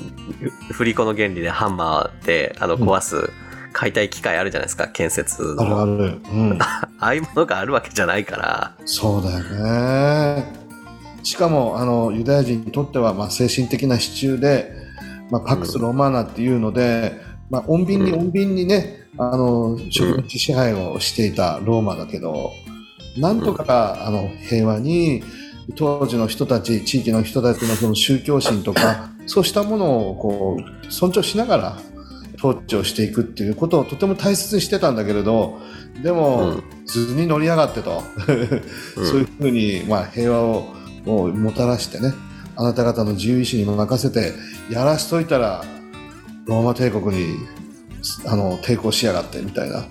[0.68, 3.30] ふ振り子の原理でハンマーで、あの、壊す
[3.74, 5.62] 解体機械あるじゃないですか、建設の。
[5.62, 6.20] あるある。
[6.32, 6.58] うん。
[6.62, 10.64] ああいうものがあるわけじゃないから、そうだよね。
[11.22, 14.72] しかもあのユダヤ人にとっては、まあ、精神的な支柱で、
[15.30, 17.18] まあ、パクス・ロマーナっていうので、
[17.50, 22.52] まあ、穏便にうん穏便にね、あの植民地支配をしていたローマだけど、
[23.16, 25.22] なんとか、あの平和に
[25.76, 31.78] 当時の人たち地域の人たちのその宗教心とかそうしたものをこう尊重しながら
[32.36, 35.60] 統治をしていくっていうことをとても大切にしてたんだけれど
[36.02, 36.64] でも、うん。
[36.86, 38.02] 図に乗りやがってと。
[38.96, 39.06] うん。
[39.06, 40.74] そういうふうに、まあ、平和を
[41.06, 42.12] もたらしてね、
[42.56, 44.32] あなた方の自由意志に任せて、
[44.70, 45.64] やらしといたら、
[46.46, 47.36] ローマ帝国に
[48.26, 49.86] あの抵抗しやがってみたいな、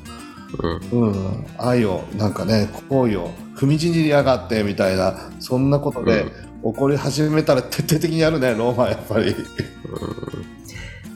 [0.91, 6.25] うん、うん、愛を、なんかね、好意を踏みにじりやがってみたいな、そんなことで、
[6.63, 9.31] 起こり始めたら徹底的にやるね、ローマはやっぱり。
[9.31, 10.53] うん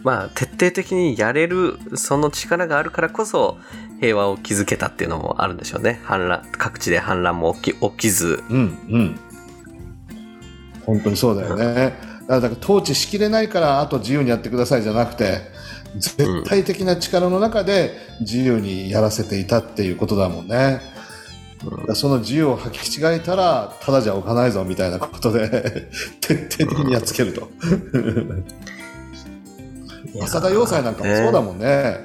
[0.04, 3.58] まあ、徹底的にやれる、その力があるからこそ、
[4.00, 6.00] 平和を築けたっていうのもあるんでしょうね。
[6.04, 8.58] 反乱、各地で反乱も起き起きず、うん、
[8.90, 9.20] うん。
[10.86, 11.66] 本当にそうだよね。
[11.66, 11.96] だか
[12.28, 15.42] らだから統治しきれないから、あと自由にやってくださいじゃなくて、
[15.98, 17.92] 絶対的な力の中で
[18.22, 20.56] 自由にやらせていたっていうことだもんね。
[20.56, 20.97] だ
[21.66, 25.90] からその自由を履き違えたら、ただじゃ置かないぞみたいなことで、
[26.22, 27.50] 徹底的にやっつけると。
[30.22, 31.98] 浅田要塞なんかもそうだもんね。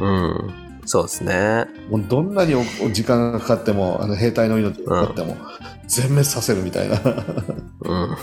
[0.00, 0.54] うん。
[0.84, 1.66] そうですね。
[1.90, 5.36] もうどんなにおお時間がかかっても、あの兵隊の命がかかっても、
[5.86, 7.00] 全滅させるみたいな。
[7.82, 8.16] うん。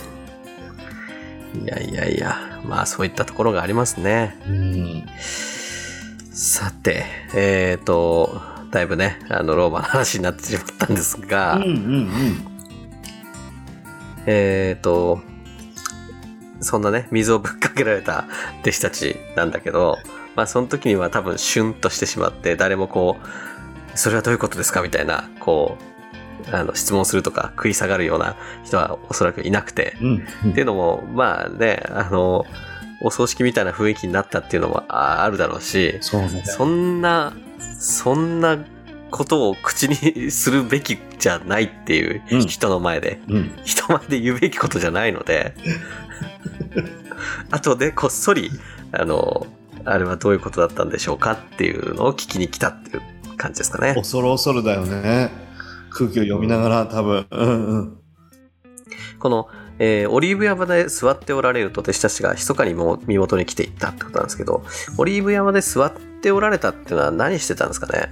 [1.64, 4.36] いやいやいや、まあそういったところがありますね。
[4.48, 5.04] うん
[6.32, 8.42] さて、えっ、と、
[8.76, 12.08] だいぶね、あの、ローマの話になってしまったんですが、うんうんうん。
[14.26, 15.22] えっ、と、
[16.60, 18.26] そんなね、水をぶっかけられた
[18.60, 19.96] 弟子たちなんだけど、
[20.34, 24.82] まあその時には多分シュンとしてしまって、誰もこう、それはどういうことですか？
[24.82, 25.78] みたいな、こ
[26.52, 30.26] う、あの、質問するとか食い下がるような人はおそらくいなくて、うん。
[30.50, 32.44] っていうのも、まあね、あの、
[33.00, 36.42] お葬式みたいな雰囲気になったっていうのもああるだろうし、そうね。
[36.44, 37.32] そんな、
[37.78, 38.58] そんな
[39.10, 43.52] ことを口にするべきじゃないっていううん人の前で、うん。
[43.64, 45.54] 人前で言うべきことじゃないので、
[47.50, 48.50] 後でこっそり、
[48.92, 49.46] あの、
[49.84, 53.02] あれはどういうことだったんでしょうかっていうのを聞きに来たっていう
[53.36, 53.94] 感じですかね。
[53.94, 55.30] 恐る恐るだよね。
[55.90, 57.26] 空気を読みながら多分。
[57.30, 57.98] うんうん。
[59.18, 64.64] この、えーオリーブ山で座っておられると弟子たちが密かにも身元に来ていったってことなんですけど、
[64.98, 68.10] オリーブ山で座っておられたっていうのは何してたんですかね？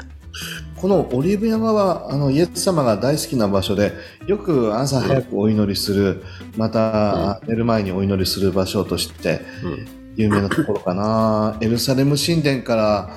[0.77, 3.93] このオリーブ山はあのイエス様が大好きな場所で
[4.27, 6.23] よく朝早くお祈りする、
[6.57, 10.05] また寝る前にお祈りする場所としてうん。
[10.17, 13.11] 有名なところかなエルサレム神殿から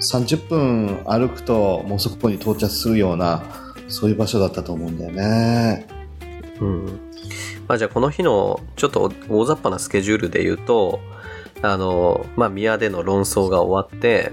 [0.00, 3.44] 30分歩くともうそこに到着するような
[3.86, 5.86] そういう場所だったと思うんだよね。
[6.60, 7.00] うん。
[7.70, 10.98] まあじゃあこの日のちょっと大雑把なスケジュールで言うと、
[11.62, 14.32] あの、まあ宮での論争が終わって、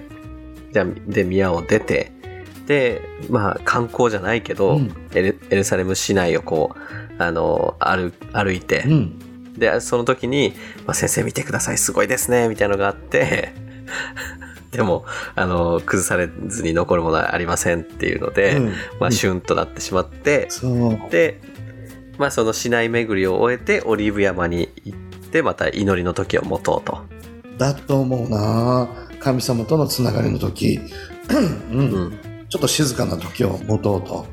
[0.73, 2.11] じゃあで宮を出て、
[2.65, 4.91] で、まあ観光じゃないけど、うん。
[5.13, 9.53] エルエルサレム市内をこう、あの、歩歩いて、うん。
[9.53, 10.53] で、その時に、
[10.87, 13.53] まあ、先生見てください、すごいですね、みたいなのがあって、
[14.73, 18.73] でも、あの、崩されずに残るものはありませんっていうので、うん。
[18.99, 20.49] まあ、シュンとなってしまって、
[21.11, 21.39] で、
[22.17, 24.99] まあ、その市内巡りを終えて、オリーブ山に行っ
[25.29, 26.99] て、また祈りの時を持とうと。
[27.57, 28.87] だと思うな。
[29.19, 30.79] 神様とのつながりの時、
[31.71, 31.79] うん。
[31.79, 32.19] うん。
[32.49, 34.25] ちょっと静かな時を持とうと、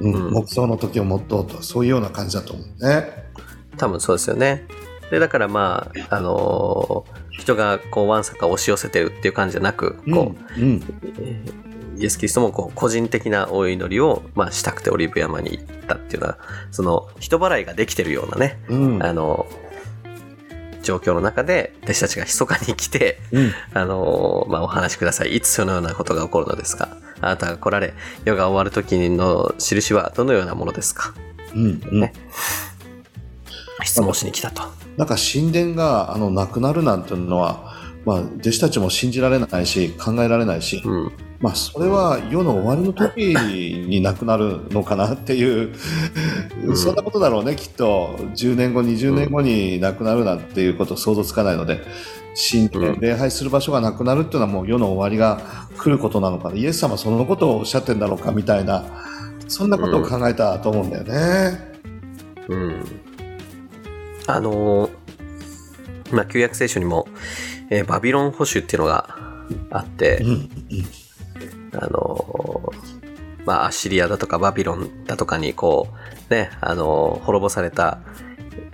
[0.00, 0.12] うん。
[0.12, 0.32] うん。
[0.32, 1.62] 黙想の時を持とうと。
[1.62, 3.30] そういうような感じだと思うね。
[3.76, 4.66] 多分そうですよね。
[5.10, 10.62] で、だからまあ、あのー人がこう、わんさか押し寄せてるっていう感じじゃなく、こう、うん。
[10.62, 10.82] うん。
[11.22, 11.70] えー
[12.00, 16.38] イエス・キリストもこう個人的なお祈りを、まあ、したくてオリーブ山に行ったっていうのは、
[16.70, 19.46] その人払いができてるようなね、うんあの、
[20.82, 25.36] 状況の中で弟子たちが密かに来て、うん あの、まあ、お話しください。
[25.36, 26.88] いつそのようなことが起こるのですか？
[27.20, 27.92] あなたが来られ、
[28.24, 31.12] 世が終わる時の印はどのようなものですか？
[31.54, 32.12] うんうんね
[33.84, 34.62] 質問しに来たと。
[34.96, 37.74] なんか神殿があのなくなるなんていうのは、
[38.04, 41.12] まあ、弟子たちも信じられないし考えられないし、うん。
[41.40, 45.74] まあ、それは世の終わりの時になくなるのかなっていう、
[46.66, 46.76] うん。
[46.76, 48.14] そんなことだろうねきっと。
[48.34, 51.82] 10年後20年後になくなるなんていうこと想像つかないので
[52.50, 53.00] 神殿、うん。
[53.00, 55.40] 礼拝する場所がなくなるっていうのはもう世の終わりが
[55.78, 56.56] 来ることなのかな。
[56.56, 58.84] イエス様はそのことをおっしゃってんだろうかみたいな
[59.48, 61.58] そんなことを考えたと思うんだよね。
[62.48, 62.84] うん。
[64.26, 64.90] あのー
[66.12, 67.08] まあ、旧約聖書にも、
[67.70, 69.16] えーバビロン保守っていうのが
[69.70, 70.50] あってう、ん
[71.72, 75.88] あのーまあ、アッシリアだとかバビロンだとかにこ
[76.28, 78.00] う、ね、あのー滅ぼされた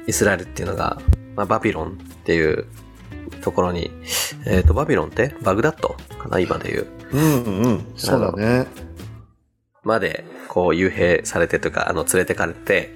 [0.06, 1.00] イスラエルっていうのが、
[1.34, 1.94] まあ、バビロンっ
[2.24, 2.66] ていう
[3.42, 3.90] ところに、
[4.46, 6.86] えっ、と、バビロンってバグダッドかな今で言う。
[7.12, 8.66] うんうんうんそうだね。
[9.84, 12.90] まで、こう、幽閉されてとか、あの、連れてかれて、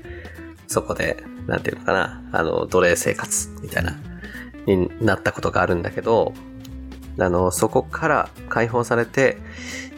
[0.67, 3.97] そこで、なんていうのかな、あの、奴隷生活みたいな、
[4.67, 6.33] になったことがあるんだけど、
[7.19, 9.39] あの、そこから解放されて、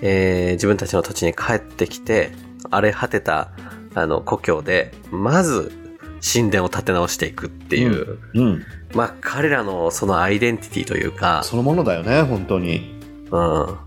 [0.00, 2.32] えー自分たちの土地に帰ってきて、
[2.70, 3.50] 荒れ果てた、
[3.94, 5.72] あの、故郷で、まず、
[6.22, 13.00] 神殿を建て直していくっていう、うん、まあ、彼らのそのアイデンティティというか、そのものだよね本当に。
[13.30, 13.78] うん。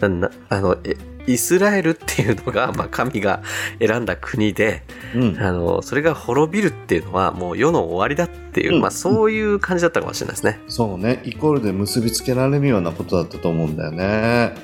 [0.00, 3.42] ななあの、えイスラエルっていうのが、まあ、神が
[3.78, 4.82] 選んだ国で、
[5.14, 10.60] うんあの、それが滅びるっていうのは、もう世の終わりだっていう、うんまあ、そういう感じだったかもしれないですね。
[10.68, 14.54] そうね、イコールで結びつけられるようなことだったと思うんだよね。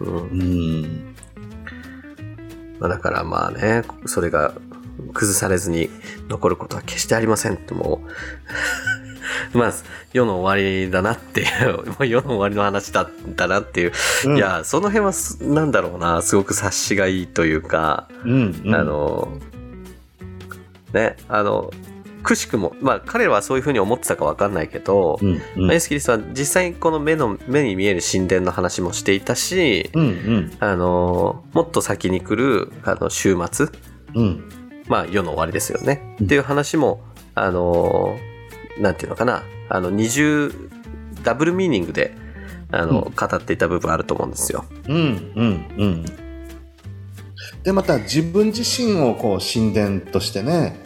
[0.00, 0.18] うんう。
[0.34, 1.14] ん。
[2.78, 4.54] まあ、だからまあね、それが
[5.12, 5.90] 崩されずに
[6.28, 8.00] 残ることは決してありませんっても
[9.02, 9.05] う、
[9.52, 9.72] まあ、
[10.12, 13.92] 世の終わりだなっていう、 もう世の終わりの話だったなっていう、
[14.26, 14.36] うん。
[14.36, 18.74] い、や、その辺はす、なんだろうな、すごく察しがいいというか、うん、うん。
[18.74, 19.38] あ、の、
[20.92, 21.70] ね、あの、
[22.22, 25.72] くしくも、まあ彼はそういうふうに思ってたかわかんないけど、うん、うん。
[25.72, 33.68] エス・キリストは実際にこの目の、目に見える神殿の話もしていたし、うん、うん、あの、もっと先に来る、あの、週末、
[34.14, 34.44] うん、
[34.88, 36.16] まあ世の終わりですよね。
[36.18, 36.26] うん。
[36.26, 37.00] っていう話も、
[37.36, 38.18] あの、
[38.78, 40.52] なんていうのかな、あの、二重、
[41.22, 42.14] ダブルミーニングで、
[42.70, 43.14] あの、うん。
[43.14, 44.64] 語っていた部分あると思うんですよ。
[44.88, 46.04] うん、うん、うん。
[47.62, 50.76] で、また自分自身をこう神殿としてね、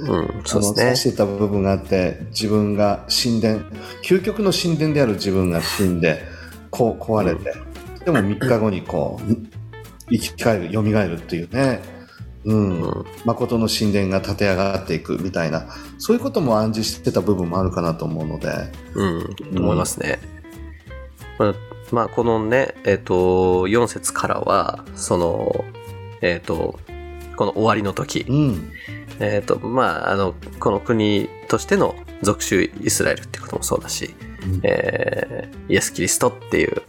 [0.00, 3.60] うん、そうです指してた部分があって自分が神殿
[4.02, 6.24] 究極の神殿である自分が死んで
[6.70, 7.54] こう壊れて、
[8.04, 9.36] でも3日後にこう
[10.10, 11.80] 生き返る蘇るっていうね、
[12.44, 12.80] うん。
[12.80, 12.86] ね。
[12.86, 15.66] うん誠の神殿が建て上がっていくみたいな
[15.98, 18.48] そういうことも暗示してた部分もあるかなと思うので。
[18.94, 20.18] うん、思いますね。
[21.38, 21.54] まあ、
[21.90, 25.64] まあ、このね、えっ、と、4節からは、その、
[26.20, 26.78] えっ、と、
[27.36, 28.70] この終わりの時、うん。
[29.20, 34.14] えっ、と、まあ、あの、この国としての属州イスラエルってこともそうだし、
[34.62, 36.82] えーイエス・キリストっていう、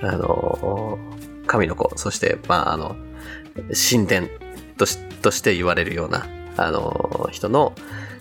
[0.00, 0.98] あの、
[1.46, 2.96] 神の子、そして、まあ、あの、
[3.90, 4.28] 神殿
[4.76, 7.74] としとして言われるような、あの、人の、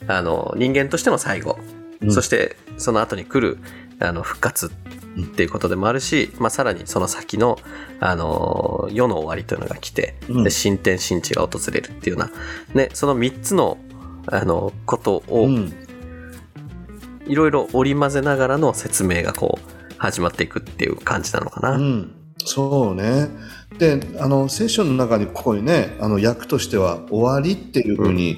[0.07, 1.57] あの、人間としての最後、
[2.01, 2.13] うん。
[2.13, 3.59] そしてその後に来る
[3.99, 7.57] あの復活っていうことでもあるし、まあ、さらにその先の、
[7.99, 10.43] あの世の終わりというのが来て、うん。
[10.43, 13.77] で新天新地が訪れるっていうような、ね、その3つの
[14.27, 15.73] あのことをうん。
[17.27, 21.77] いろいろ織り交ぜながらの説明がこう始まっていくっていう感じなのかな。
[21.77, 23.29] うん、そうね。
[23.77, 28.37] で、あの、聖書の中にここにね、あの、訳としては終わりっていうふうに、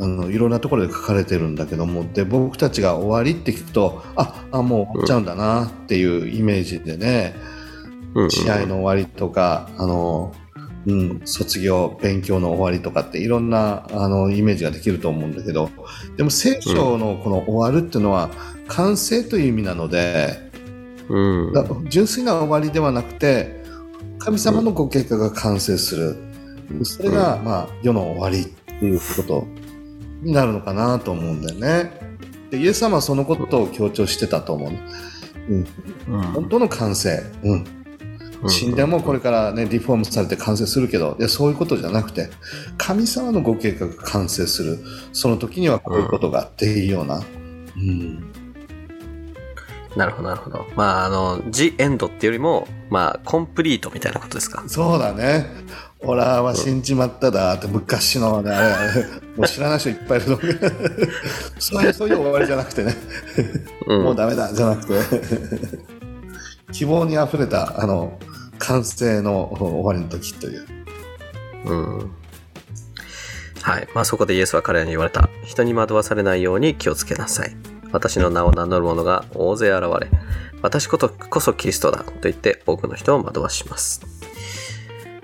[0.00, 7.34] あの、いろんなところで書かれてるんだけども、で、僕たちが終わりって聞くと、あ、あ、もう終わっちゃうんだなっていうイメージでね、
[8.14, 8.24] うん。
[8.24, 10.32] うん試合の終わりとか、あの、
[10.86, 15.70] うん、卒業、勉強の終わりとかっていろんなあのイメージができると思うんだけど、
[16.16, 18.30] でも聖書のこの終わるっていうのは
[18.68, 20.50] 完成という意味なので、
[21.08, 21.52] うん。
[21.52, 23.63] だ純粋な終わりではなくて
[24.24, 26.16] 神様のご計画が完成する、
[26.82, 29.46] それが、まあ、世の終わりっていうこと
[30.22, 31.90] になるのかなと思うんだよね。
[32.50, 34.72] でイエス様はそのことを強調してたと思う、
[36.08, 36.22] うん。
[36.32, 37.64] 本当の完成、うん、
[38.48, 42.30] 神殿もこれからねリフォームされて完成するけどいやそういうことじゃなくて
[42.78, 44.78] 神様のご計画が完成する。
[45.12, 47.22] その時にはこういうことがっていうような、
[47.76, 48.32] うん、
[49.96, 50.66] なるほどなるほど。
[50.76, 54.62] まああの「ジ・エンド」っていうよりもまあコンプリートみたいなことですか？
[54.68, 55.46] そうだね。
[56.06, 59.02] オラは死んじまっただって昔のね、あれ、
[59.36, 60.38] もう知らない人いっぱいいる
[61.58, 62.94] そういう、そういう終わりじゃなくてね、
[63.86, 64.94] うんもうダメだじゃなくて、
[66.72, 68.18] 希望にあふれた、あの、
[68.58, 70.66] 完成の終わりの時という。
[71.64, 72.10] うん
[73.62, 73.88] はい。
[73.94, 75.30] まあそこでイエスは彼らに言われた。
[75.42, 77.56] 人に惑わされないように気をつけなさい。
[77.94, 80.10] 私の名を名乗る者が大勢現れ、
[80.62, 84.02] 私ことこそキリストだと言って多くの人を惑わします。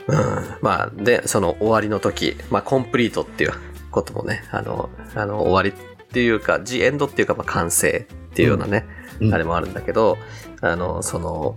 [0.06, 0.16] うん。
[0.62, 3.52] まあ、で、その終わりの時、まあコンプリートっていう
[3.90, 8.86] こともね、あの、あの終わりっていうか、ジエンドっていうか、まあ完成っていうようなね、
[9.20, 10.16] うんあれもあるんだけど、
[10.60, 11.56] あの、その、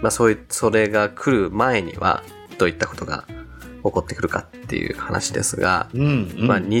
[0.00, 2.22] まあそういう、それが来る前には、
[2.58, 3.24] どういったことが
[3.82, 6.46] 起こってくるかっていう話ですが、うん、うん。
[6.46, 6.80] まあ偽、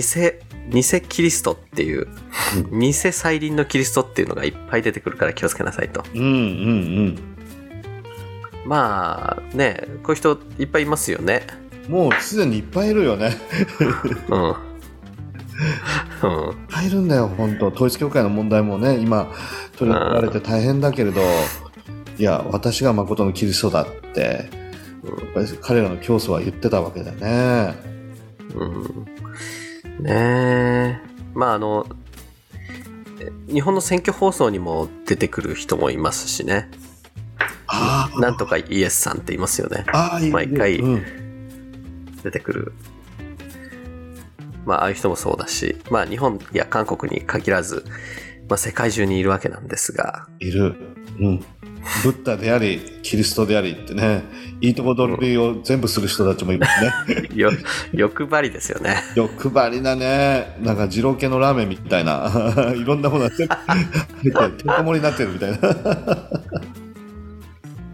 [0.70, 2.08] 偽キリストっていう、
[2.72, 6.04] 偽再臨のキリストっていうのがいっぱい出てくるから気をつけなさいと。
[6.14, 7.18] うん、うん、
[8.64, 11.46] まあね、こういう人いっぱいいますよね。
[11.86, 11.92] うん。
[11.92, 13.36] もうすでにいっぱいいるよね。
[14.28, 14.54] うん。
[16.68, 19.30] ぱいいるんだよ、本当統一教会の問題もね、今、
[19.76, 21.20] 取り上げられて大変だけれど、
[22.18, 27.74] いや、私が誠のキリストだって、やっぱり彼らの教祖は言ってたわけだよね。
[28.54, 29.19] うん
[30.02, 31.00] ねえ。
[31.34, 31.86] まああの、
[33.20, 36.70] え日本の選挙放送にも出てくる人もいますしね。
[37.66, 39.84] あなんとかイエスさんって言いますよね。
[40.32, 41.04] 毎回うん、
[42.22, 42.72] 出てくる。
[44.66, 47.84] まあああいう人もそうだし、まあ日本や韓国に限らず、
[48.48, 50.74] まあ世界中にいるわけなんですが、いる。
[51.20, 51.44] うん。
[52.02, 54.22] ブッダであり、キリストでありってね、
[54.60, 57.28] いいとこ取りを全部する人たちもいますね。
[57.34, 57.50] よ、
[57.92, 58.96] 欲張りですよね。
[59.16, 62.30] 欲張りなね、なんか二郎系のラーメンみたいな、
[62.76, 65.58] いろんなものが全部入っててんこ盛りになってるみたいな。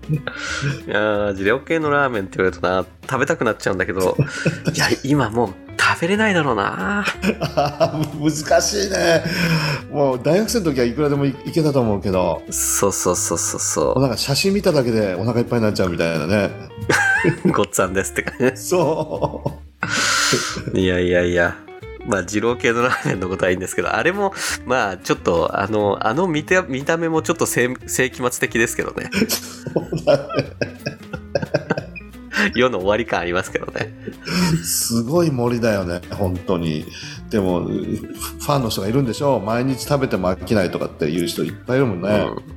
[0.08, 4.16] いやー、二両系のラーメンって言われるとな、食べたくなっちゃうんだけど、
[4.74, 7.04] いや、今もう食べれないだろうな。
[8.18, 9.24] 難しいね。
[9.90, 16.50] もう大学生の時はいくらでもいいけたと思うけど、そうそうそうそうそなんか写真見ただけでお腹いっぱいになっちゃうみたいなね。
[17.44, 17.50] う。
[17.52, 18.62] ごっつぁんですって感じ。
[18.62, 19.60] そ
[20.74, 21.65] いやいやいや。
[22.06, 24.32] まあ、二郎系のラーメンのことはいいんですけど、あれも、
[24.64, 29.10] まあ、ちょっと、あの、あの見て見た目もちょっと世世紀末的ですけどね。
[32.54, 33.92] 世の終わり感ありますけどね。
[34.62, 36.86] すごい森だよね、本当に。
[37.30, 39.40] でも、ファンの人がいるんでしょう。
[39.40, 42.08] 毎日食べても飽きないとかっていう人いっぱいいるもんね。
[42.08, 42.56] うん。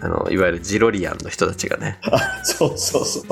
[0.00, 1.98] あの、いわゆるジロリアンの人たちがね。
[2.04, 3.24] あ、そうそうそう。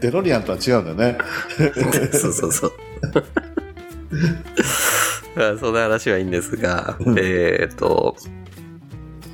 [0.00, 1.18] デロリアンとは違うんだよね。
[2.12, 2.72] そうそうそう。
[5.34, 8.16] まあそんな話はいいんですが、うんえっと、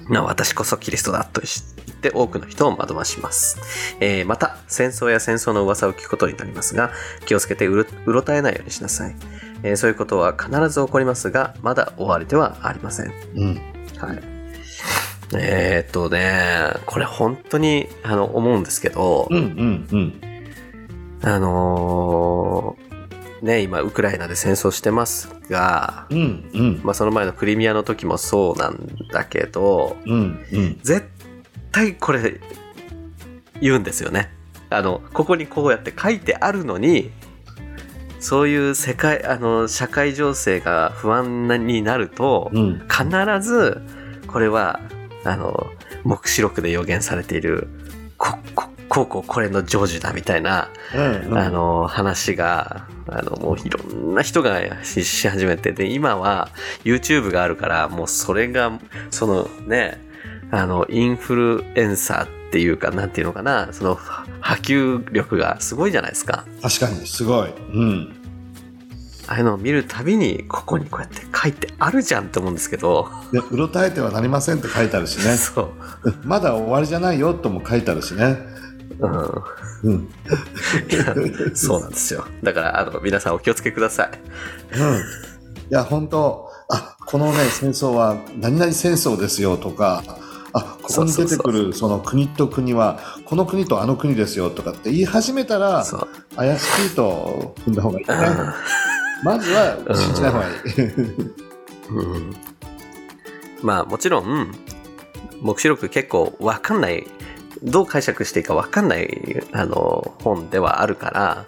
[0.08, 3.58] まあ私こそキリストだと言って多くの人を惑わします。
[4.00, 6.90] えーまた、戦争や戦争の噂を聞くことになりますが、
[7.26, 9.16] 気をつけてうろうろたえないようにしなさい。
[9.62, 13.12] えーそういうことは必ず起こりますが、まだ終わりではありません。
[13.36, 13.54] うん。
[13.98, 14.22] はい。
[15.36, 20.20] えーっとね、これ本当にあの思うんですけど、うんうんうん。
[21.22, 22.93] あのー
[23.44, 26.80] ね、今ウクライナで戦争してますが、うんうん。
[26.82, 30.78] まあ、その前のクリミアの時もそうなんだけど、うんうん。
[30.82, 31.06] 絶
[31.70, 32.40] 対これ
[33.60, 34.30] 言うんですよね。
[34.70, 37.10] あの、ここにこうやって書いてあるのに、
[38.18, 42.88] そういう世界、あの、社会情勢が不安になると、うん。
[42.88, 43.06] 必
[43.46, 43.82] ず、
[44.26, 44.80] これは、
[45.22, 45.66] あの、
[46.02, 47.68] 目視録で予言されている、
[48.16, 51.38] こ、こ、こうこうこれの成就だみたいな、うんうん。
[51.38, 56.48] あの、話が、あの、もういろんな人がしし始めて、で、今は
[56.84, 58.78] YouTube があるから、もうそれが、
[59.10, 60.00] そのね、
[60.50, 63.98] あの、インフルエンサーっていうか、なんていうのかな、その、
[64.40, 66.44] 波及力がすごいじゃないですか。
[66.62, 67.50] 確かに、すごい。
[67.72, 68.16] うん。
[69.26, 75.36] ああいうのを見るたびに、ここにこうやって書いてあるじゃんって思うんですけど、で、うろたえてはなりませんって書いてあるしね。
[75.38, 75.68] そう。
[76.24, 78.38] まだ終わりじゃないよとも書いてあるしね。
[78.98, 80.08] うん。
[81.54, 82.26] そうなんですよ。
[82.42, 84.10] だから、あの、皆さんお気をつけください。
[84.78, 84.96] うん。
[84.96, 85.00] い
[85.70, 90.02] や、本当あ、このね、戦争は何々戦争ですよとか、
[90.52, 95.84] あ、ここに出てくるその国と国は、この国とあの国ですよとかって言い始めたら。
[96.36, 98.14] 怪しいと踏んだ方がいいね。
[98.14, 98.20] う
[98.50, 98.54] ん
[99.24, 100.54] まずは信じない方がいい。
[101.88, 102.36] うん
[103.62, 104.52] まあもちろん
[105.40, 107.06] 目視録結構わかんない
[107.64, 111.46] どう解釈していいかわかんないあの本ではあるから、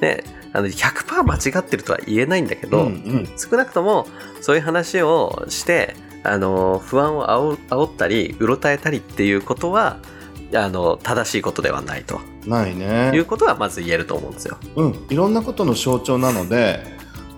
[0.00, 4.06] ね、あの100%間違ってるとは言えないんだけど、うんうん少なくとも
[4.40, 9.98] そういう話をしてあの不安をあお煽ったりうろたえたりっていうことは
[10.54, 13.12] あの正しいことではないとないいね。
[13.14, 14.58] うことはまず言えると思うんですよ。
[14.76, 15.06] うん。
[15.08, 16.84] いろんなことの象徴なので、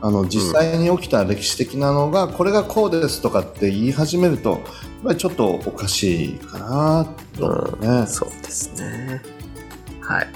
[0.01, 4.61] あの、実際に起きた歴史的なのが、これがこうですとかって言い始めると、
[5.07, 8.07] ぱりちょっとおかしいかなと思うね。
[8.07, 9.23] そうですね。
[10.01, 10.29] はい。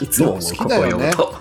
[0.04, 1.10] いつも好きだよね。
[1.16, 1.32] 好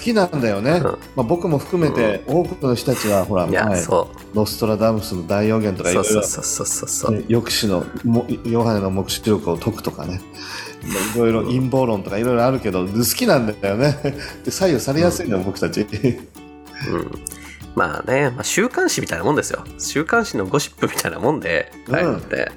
[0.00, 0.72] きなんだよね。
[0.72, 4.36] うんまあ、僕も含めて、多くの人たちは、ほら、前、そう。
[4.36, 10.22] ノストラダムスの大予言とかいろいろ抑止のもヨハネの目視力を解くとかね
[11.14, 13.98] いろいろ陰謀論とかいろいろあるけど好きなんだよね
[14.42, 15.84] で左右されやすいのよ、僕たちう
[16.96, 17.10] ん。
[17.74, 19.64] まあね、まあ、週刊誌みたいなもんですよ。
[19.78, 22.50] 週刊誌のゴシップみたいなもんで、うんああいうのって。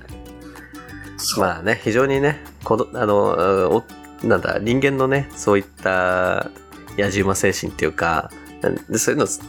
[1.18, 3.84] そうまあね、非常にね、この、あの、お
[4.26, 6.50] なんだ、人間のね、そういった
[6.98, 8.32] 野じ馬精神っていうか、
[8.90, 9.42] でそういうの、す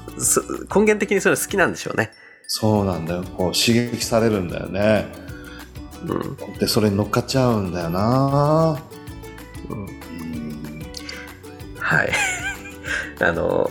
[0.74, 2.12] 根源的にそういうの好きなんでしょうね。
[2.46, 5.06] そうなんだよこう刺激されるんだよね
[6.06, 6.58] うん。
[6.58, 8.80] でそれに乗っかっちゃうんだよな
[9.68, 9.88] うんうん
[11.78, 12.12] はい。
[13.20, 13.70] あの、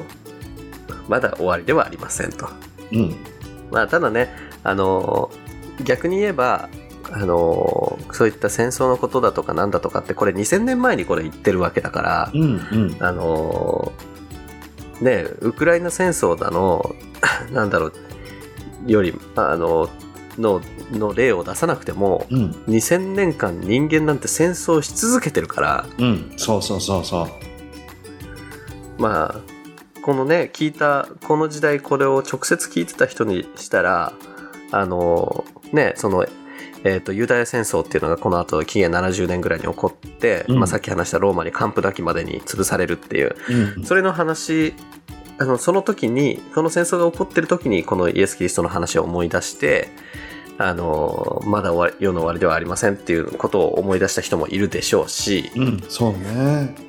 [1.08, 2.48] まだ終わりではありませんと。
[2.92, 3.16] うん。
[3.72, 4.30] まあ、ただね、
[4.64, 5.32] あの、
[5.84, 6.70] 逆に言えば、
[7.12, 12.98] あの、そういった戦争のことだとかなんだとかって、これ2000年前にこれ言ってるわけだから、うんうん。
[13.00, 13.92] あの、
[15.02, 16.96] ね、ウクライナ戦争だの、
[17.52, 17.94] なんだろう、
[18.88, 19.90] より、あの、
[20.38, 22.52] の、の例を出さなくても、うん。
[22.68, 29.55] 2000年間人間なんて戦争し続けてるから、うんそうそうそうそうまあ、
[30.06, 34.14] このね、聞いた、この時代これを直接聞いてた人にしたら、
[34.70, 36.28] あの、ね、その、
[36.84, 40.60] えっ、と、ユダヤ戦争っていうのがこの後、紀元70年ぐらいに起こって、うん。
[40.60, 43.36] まあさっき話したローマに完膚なきまでに潰されるっていう、
[43.78, 43.84] うん。
[43.84, 44.76] それの話、
[45.40, 49.90] あの、その時に、この戦争が起こってる時に、このイエス・キリストの話を思い出して、
[50.60, 56.85] あの、まだ世の終わりではありませんっていうことを思い出した人もいるでしょうし、うんそうね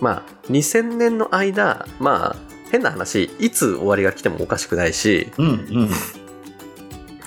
[0.00, 2.36] まあ、2000年の間、まあ、
[2.70, 5.90] 変な話、いつ終わりが来てもおかしくないし、うんうん。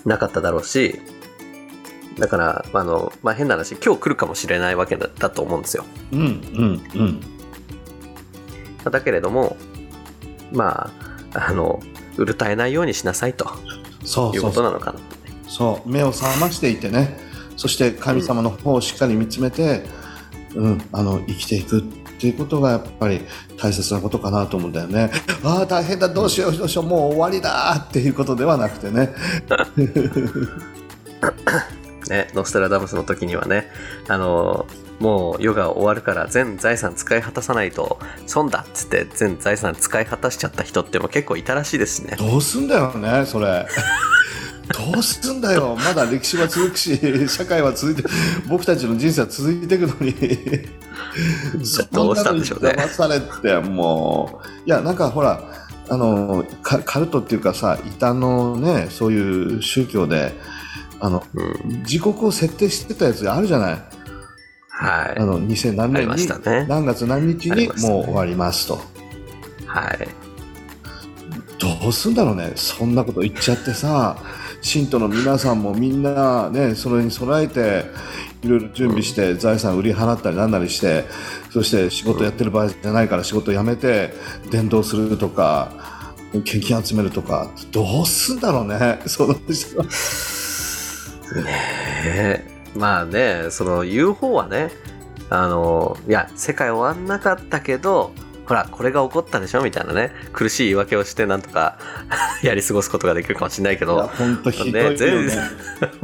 [0.05, 0.99] なかっただろうし、
[2.19, 5.85] だから、あの、まあ変な話、今日来るかもしれないわけだだと思うんですよ。
[6.11, 7.03] うんうんう
[8.89, 8.91] ん。
[8.91, 9.55] だけれども、
[10.51, 10.91] ま
[11.33, 11.79] あ、あの、
[12.17, 13.45] うるたえないようにしなさいと。
[13.45, 14.99] いうそうそうことなのかな。
[15.47, 15.89] そう。
[15.89, 17.17] 目を覚ましていてね。
[17.55, 19.85] そして神様の方をしっかり見つめて、
[20.55, 21.83] うんあの生きていく
[22.17, 23.21] っていうことがやっぱり
[23.57, 25.11] 大切なことかなと思うんだよね。
[25.43, 26.09] ああ大変だ。
[26.09, 26.85] どうしようどうしよう。
[26.85, 29.13] もう終わりだっていうことではなくてね。
[32.09, 33.69] ね、ノストラダムスの時にはね、
[34.07, 34.65] あの、
[34.99, 42.15] もう世が終わるから全財産使い果たさないと損だっつって全財産使い果たしちゃった人っても結構いたらしいですね。
[42.17, 43.67] どうすんだよねそれ。
[44.93, 45.77] どうすんだよ。
[45.77, 46.99] まだ歴史は続くし
[47.29, 48.09] 社会は続いて
[48.47, 50.13] 僕たちの人生は続いていくのに
[51.91, 55.43] どうしたんでしょうね騙されてもういやなんかほら
[55.89, 60.33] あのカカルトっていうかさ異端のねそういう宗教で
[60.99, 61.83] あのうん。
[61.85, 63.83] 時刻を設定してたやつあるじゃない？
[64.69, 65.19] はい。
[65.19, 66.65] あの2000何年に、したね。
[66.67, 68.79] 何月何日にもう終わりますと。
[69.67, 70.07] はい。
[71.59, 74.17] どうすんだろうね、そんなこと言っちゃってさ、
[74.61, 77.85] 信徒の皆さんもみんなね、それに備えて、
[78.43, 81.05] いろいろ準備して、財産売り払ったりなんなりして、
[81.51, 84.13] そして仕事やってる場合じゃないから仕事辞めて、
[84.51, 85.71] 伝道するとか、
[86.43, 89.85] 献金集めるとか、どうすんだろうね、その人は。
[92.05, 94.71] ねまあね、その言う方はね、
[95.29, 98.11] あの、いや、世界終わんなかったけど、
[98.47, 101.77] ほら、これが起こったでしょみたいなね、苦しい言い訳をしてなんとか
[102.41, 104.95] やり過ごすことができるかもしれないけいや、ど、本当ひどいよね。
[104.97, 105.29] 全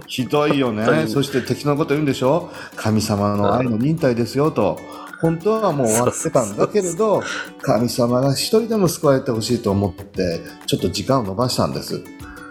[0.08, 1.04] ひどいよね。
[1.06, 2.52] に そして敵のこと言うんでしょ？
[2.76, 4.80] 神様の愛の忍耐ですよと。
[5.22, 7.24] 本当はもう終わってたんだけれど、
[7.62, 12.02] 神様が一人でも救われてほしいと思って、ちょっと時間を延ばしたんです。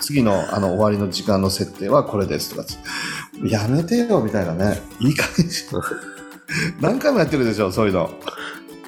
[0.00, 2.66] 次のあの終わりの時間の設定はこれですとか。
[3.44, 4.80] やめてよみたいなね。
[5.00, 5.66] いい加減にし
[6.80, 8.10] 何回もやってるでしょ、そういうの。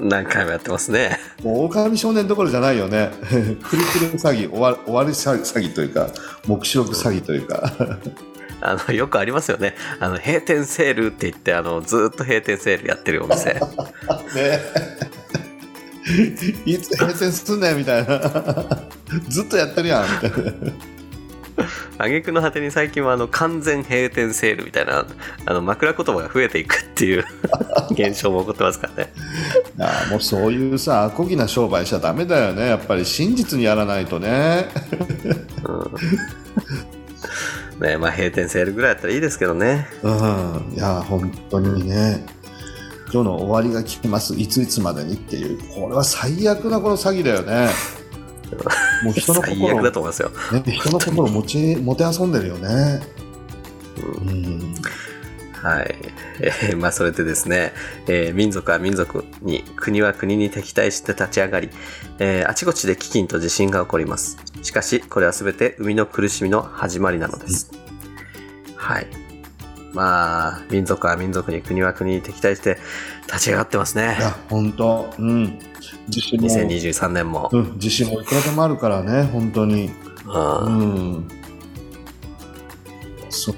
[0.01, 1.19] 何回もやってますね。
[1.43, 3.11] もう狼少年どころじゃないよね。
[3.31, 6.09] クリクリ詐欺、終わ終わり詐欺というか、
[6.47, 7.73] 目視録詐欺というか。
[8.61, 9.75] あの、よくありますよね。
[10.01, 13.55] あの、閉店セールって言って、あの、ずっと閉店セールやってるお店。
[14.35, 14.61] ね
[16.67, 18.21] いつ閉店すんねんみたいな
[19.29, 20.53] ずっとやってるやんみたいな
[21.99, 25.07] 挙句の果てに最近はあの完全閉店セールみたいな
[25.47, 27.25] あの枕言葉が増えていくっていう
[27.93, 29.13] 現象も起こってますからね。
[29.79, 32.67] いやもうそういうさアコギな商売しちゃダメだよね。
[32.67, 34.69] やっぱり真実にやらないとね。
[37.81, 39.89] うん、ねまあ閉店セールぐらいだったらいいですけどね。
[40.03, 40.73] うん。
[40.75, 42.25] いや本当にね。
[43.13, 44.35] 今日の終わりが来ます。
[44.35, 45.59] いついつまでにっていう。
[45.73, 47.69] これは最悪なこの詐欺だよね
[49.03, 50.31] もう人の 最心を、悪だと思いますよ。
[50.53, 53.01] ね、人の心を持ち もてあそんでるよね
[54.23, 54.75] うんうん
[55.65, 55.95] はい。
[56.41, 57.73] えーまあ、それでですね、
[58.07, 61.71] えー民族は民族に、国は国に敵対して立ち上がり、
[62.19, 64.37] えーあちこちで飢饉と地震が起こります。
[64.63, 67.71] しかし、これはすべて生みの苦しみの始まりなのです。
[68.77, 69.24] はい。
[69.95, 72.79] まあ、民族は民族に、国は国に敵対して
[73.27, 74.23] 立ち上がってますねい。
[74.23, 75.59] や本当うん
[76.09, 77.49] 地震も2023年も。
[77.53, 79.91] うん、地震もいくらでもあるからね、本当に。
[80.27, 81.29] ううんん。
[83.31, 83.55] そう。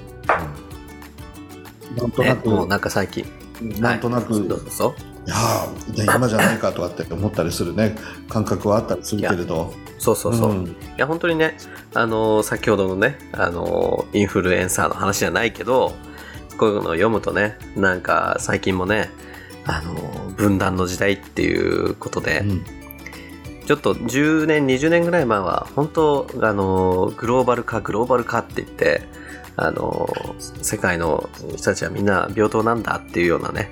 [1.99, 3.25] なんとねなく、もうなんか最近。
[3.79, 4.95] なんとなく、はいどうぞ。
[5.27, 7.95] いや今じゃないかとかって思ったりするね、
[8.29, 9.73] 感覚はあったりするけれど。
[9.99, 10.53] そうそうそう。
[10.53, 11.57] んいや本当にね、
[11.93, 15.93] あのー先ほどのね、あのーインフルエンサーの話じゃないけど、
[16.57, 19.09] こういうのを読むとね、なんか最近もね、
[19.65, 22.65] あのー分断の時代っていうことで、うん
[23.65, 29.01] ちょっと10年、20年ぐらい前は、本当、あのーグローバル化、グローバル化って言って、
[29.57, 33.69] あのー世界の人たちはみんな平等なんだっていうようなね、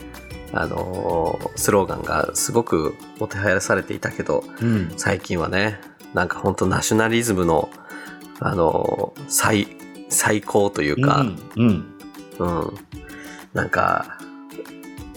[0.51, 4.93] あのースローガンがすごくもてはやされていたけど、うん。
[4.97, 5.79] 最近はね、
[6.13, 7.69] なんか本当ナショナリズムの、
[8.41, 9.77] あの、最、
[10.09, 11.39] 最高というか、うん。
[11.55, 11.94] うん。
[12.39, 12.73] うん、
[13.53, 14.17] なんか、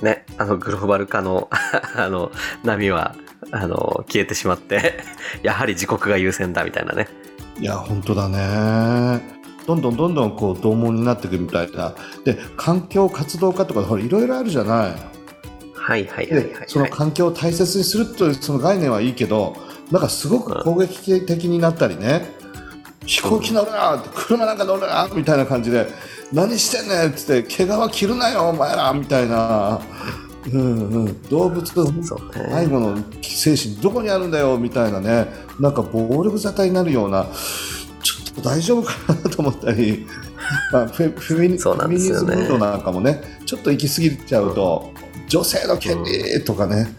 [0.02, 1.48] ね、あのグローバル化の、
[1.96, 2.30] あの、
[2.64, 3.14] 波は、
[3.50, 5.00] あの、消えてしまって、
[5.42, 7.08] やはり自国が優先だみたいなね。
[7.58, 9.38] いや、本当だね。
[9.66, 11.94] どんどんどんどんこう、同門になっていくみたいな。
[12.24, 15.18] で、環境活動家とか、ほら、いろいろあるじゃない。
[15.88, 16.64] はいはいはいはい。
[16.66, 19.56] その環境を大切にするというその概念はいいけど
[19.90, 22.30] なんかすごく攻撃的になったりね、
[23.06, 25.88] 飛行機乗るなって車なんか乗るなみたいな感じで
[26.32, 29.80] 何してんねんっつって毛皮切るなよお前らみたいな、
[30.52, 32.54] うんうん、動物そうね。
[32.54, 35.26] 愛護の精神どこにあるんだよみたいなね。
[35.58, 37.26] なんか暴力沙汰になるような。
[38.02, 40.06] ちょっと大丈夫かなと思ったり、
[40.72, 43.20] まあ、フェフェミニズム運動なんかもね。
[43.44, 44.92] ちょっと行き過ぎちゃうと、
[45.28, 46.94] 女性の権利とかね、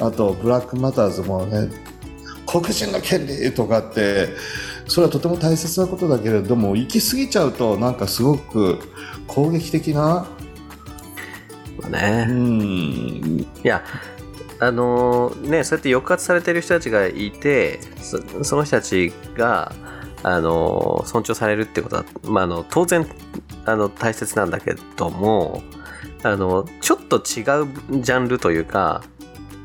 [0.00, 1.68] あとブラックマターズもね
[2.46, 4.28] 黒人の権利とかって
[4.86, 8.78] それはとても大切なことだけれども行き過ぎちゃうとなんかすごく
[9.26, 10.28] 攻撃的な、
[11.90, 12.26] ね。
[12.26, 13.84] ん、いや、
[14.60, 19.72] あのーね、そうやって抑圧されてる人たちがいて、そその人たちが、
[20.22, 23.06] あのー尊重されるってことは、まあ、あの当然
[23.64, 25.62] あの大切なんだけども、
[26.22, 27.22] あの、ちょっと違う
[28.02, 29.02] ジャンルというか、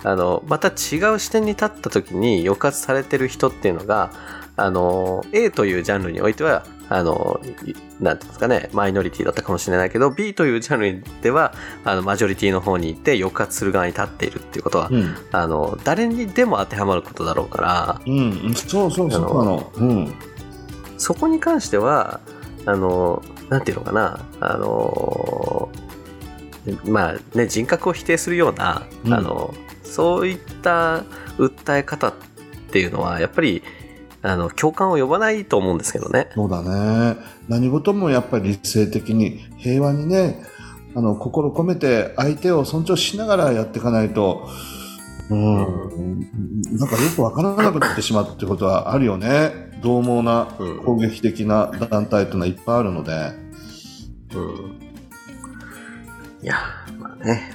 [0.04, 4.12] あの、また違う視点に立った時に抑圧されてる人っていうのが、
[4.56, 7.74] あの、A というジャンルにおいては、あの、い
[8.04, 11.54] なんていうんですかね、マイノリティだったかもしれないけど、B というジャンルでは、
[11.86, 15.16] あの、マジョリティの方に行って抑圧する側に立っているっていうことは、うん。
[15.32, 18.54] あの、誰にでも当てはまることだろうから、うん。
[18.56, 19.72] そうそうそうなの。
[19.76, 20.14] うん。
[20.98, 22.20] そこに関しては、
[22.66, 25.70] あの、なんていうのかな、あの、
[26.86, 29.54] まあね、人格を否定するような、うんあの、
[29.92, 31.04] そういった
[31.38, 32.14] 訴え方っ
[32.72, 33.62] ていうのは、やっぱり、
[34.22, 36.30] あの、共感を呼ばないと思うんですけどね。
[36.34, 37.18] そうだね。
[37.50, 40.44] 何事もやっぱり理性的に平和にね、
[40.96, 44.48] あの、心込めて相手を尊重しながらやっていかないと、
[45.30, 46.20] うん、
[46.78, 49.72] なんかよくわからなくなってしまうってことはあるよね。
[49.82, 53.34] 獰猛なうん攻撃的な団体というのはいっぱいあるので。
[54.36, 54.80] うん。
[56.42, 56.56] いや、
[57.00, 57.54] まあね、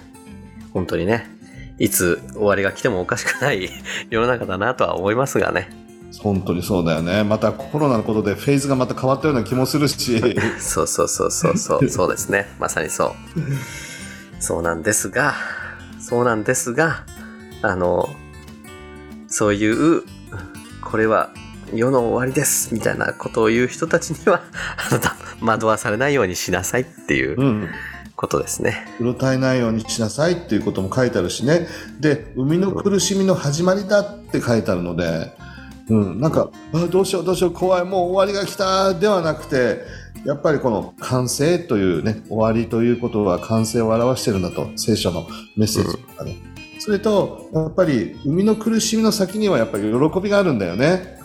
[0.72, 1.35] 本当にね、
[1.78, 3.70] いつ終わりが来てもおかしくない
[4.10, 5.70] 世の中だなとは思いますがね。
[6.20, 7.24] 本当にそうだよね。
[7.24, 10.20] またコロナのことでフェーズがまた変わったような気もするし。
[10.58, 12.48] そうそうそうそうそう、 そうですね。
[12.58, 13.12] まさにそう。
[14.40, 15.34] そうなんですが、
[16.00, 17.04] そうなんですが、
[17.62, 18.08] あの、
[19.28, 20.02] そういう、
[20.80, 21.30] これは
[21.74, 24.42] 世の終わりです、みたいなことを言う人たちには、
[24.88, 27.68] あなた、惑わされないようにしなさいっていううん。
[28.16, 28.86] ことですね。
[28.98, 31.68] うろたえないようにしなさいっていうことも書いてあるしね。
[32.00, 35.32] で、生みの苦しみの始まりだって書いてあるので、
[35.88, 39.82] うん、なんか、あどうしようどうしよう怖い、もう終わりが来たではなくて、
[40.24, 46.34] やっぱりこの完成というね、終わりということは完成を表してるんだと、聖書のメッセージとかで。
[46.80, 51.18] それと、やっぱり、生みの苦しみの先にはやっぱり喜びがあるんだよね。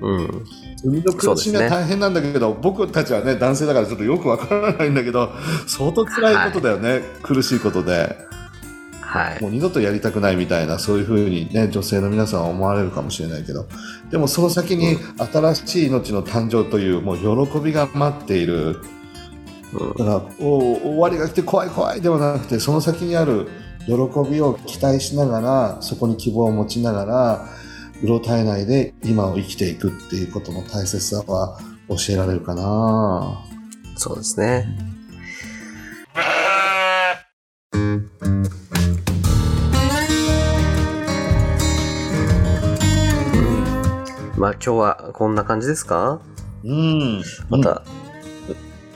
[0.00, 0.44] うん。
[0.82, 5.30] 生みの苦しみは大変なんだけど、僕たちはね、男性だからちょっとよくわからないんだけど、
[5.66, 8.16] 相当辛いことだよね、苦しいことで。
[9.00, 9.42] はい。
[9.42, 13.66] もう二度とやりたくないみたいな、そういうふうにね、女性の皆さんは思われるかもしれないけど、
[14.10, 14.98] でもその先に
[15.32, 18.54] 新しい命の誕生という、もう喜びが待っている。
[18.66, 23.48] うんだから、お終わりが来て怖い怖いではなくて、その先にある
[23.86, 23.92] 喜
[24.30, 27.48] びを期待しながら、そこに希望を持ちながら、
[28.02, 33.44] うろたえないで今を生きていくっていうことの大切さは教えられるかな
[33.96, 34.66] そうですね。
[44.36, 46.20] まあ今日はこんな感じですか？
[46.64, 47.22] うん。
[47.48, 47.82] また、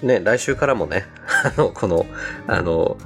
[0.02, 1.04] ね、来週からもね、
[1.56, 2.06] あの、この、
[2.46, 2.96] あの、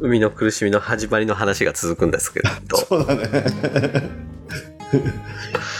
[0.00, 3.44] 海の苦しみの始まりの話が続くんですけど、 そうだね。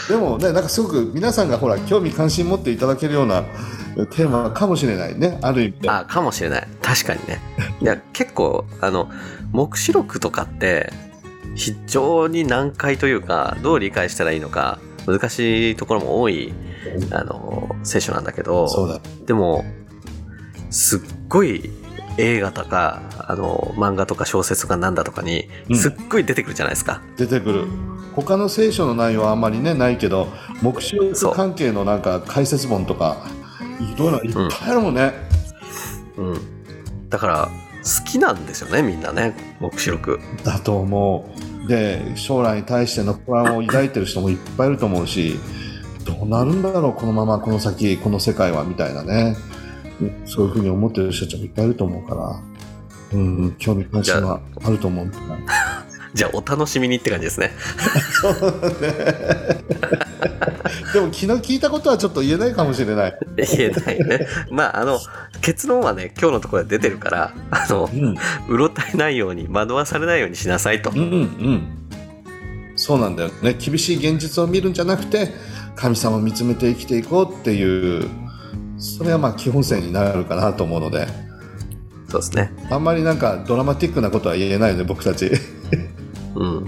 [0.09, 3.43] でもね、なんかすごく皆さんがほら、興味関心持っていただけるような
[4.11, 5.91] テーマかもしれないね、ある意味で。
[5.91, 6.69] あ、かもしれない。
[6.83, 7.41] 確かにね。
[7.81, 9.11] いや、結構、あの、
[9.53, 10.93] 目視録とかって、
[11.55, 16.53] 非常に難解というか、どう理解したらいいのか、難しいところも多い、
[17.11, 19.01] あの、聖書なんだけど、そうだ。
[19.27, 19.65] でも、
[20.71, 21.71] すっごい
[22.19, 27.03] 映画とか、あの、漫画とか小説とかなんだとかにう、んすっごい出てくるじゃないですか。
[27.17, 27.67] 出てくる。
[28.15, 30.29] 他の聖書の内容はあんまりね、ないけど、
[30.63, 33.27] 目視録関係のなんか解説本とか、
[33.81, 35.13] いろいろいっぱいあるもんね。
[36.17, 36.39] うん。
[37.09, 37.49] だから、
[37.85, 40.21] 好きなんですよね、みんなね、目視録。
[40.45, 41.31] だと思
[41.65, 41.69] う。
[41.69, 45.39] で、将来に対しての不安を抱いてる人もいっぱいいると思うし、
[46.05, 49.37] どうなるんだろう、このまま、この先、この世界は、みたいなね。
[50.01, 52.43] うんそういうふうに思ってる人たちもいっぱいいると思うから、
[53.13, 55.39] うん、興味関心はあると思うんだな。
[56.15, 57.51] じゃあ、お楽しみにって感じですね。
[60.93, 63.19] でも昨日聞いたことはちょっと言えないかもしれない。
[63.37, 64.27] 言えないね。
[64.49, 65.01] まあ、あの、
[65.41, 68.15] 結論はね、今日のところで出てるから、あのう、ん、
[68.49, 71.01] うろたえないように、惑わされないようにしなさいとうん、。
[71.01, 71.63] うん。
[72.77, 73.55] そうなんだよね。
[73.59, 75.33] 厳しい現実を見るんじゃなくて、
[75.75, 78.09] 神様を見つめて生きていこうっていう、
[78.79, 81.07] それはまあ基本線になるかなと思うので、
[82.09, 82.53] そうですね。
[82.71, 85.31] あんまりなんかドラマティックなことは言えないよね、僕たち。
[86.35, 86.67] うん。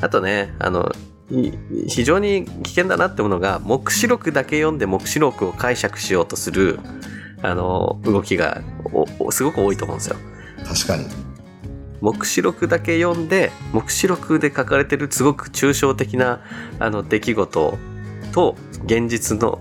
[0.00, 0.90] あとね、あの、
[1.30, 1.52] い
[1.88, 6.80] 非常に危険だなってものが、目視録だけ読んで目視録を解釈しようとする、
[7.42, 10.16] あの、動きがおおすごく多いと思うんですよ。
[10.66, 11.06] 確かに。
[12.00, 16.40] 目視録だけ読んで、目視録で書かれてるすごく抽象的な、
[16.78, 17.78] あの、出来事
[18.32, 19.58] と、現実の、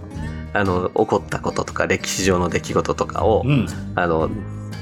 [0.57, 3.67] あの、起こったこととか、歴史上の出来事とかをう、ん。
[3.95, 4.29] あの、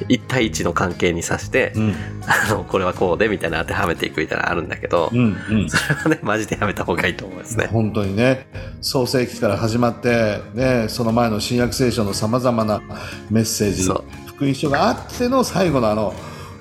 [0.09, 1.95] 一対一の関係にさして、うん。
[2.27, 5.37] あの、これはこうで、みたいな当てはめていくみたいなのあるんだけど、うん。
[5.49, 5.69] うん。
[5.69, 7.67] それはね、マジでやめた方がいいと思いますね。
[7.67, 8.47] 本当にね、
[8.81, 12.81] 創世記から始まって、ね、その前の新約聖書のさまざまな
[13.29, 13.83] メッセージ
[14.25, 16.13] 福音書があっての最後のあの、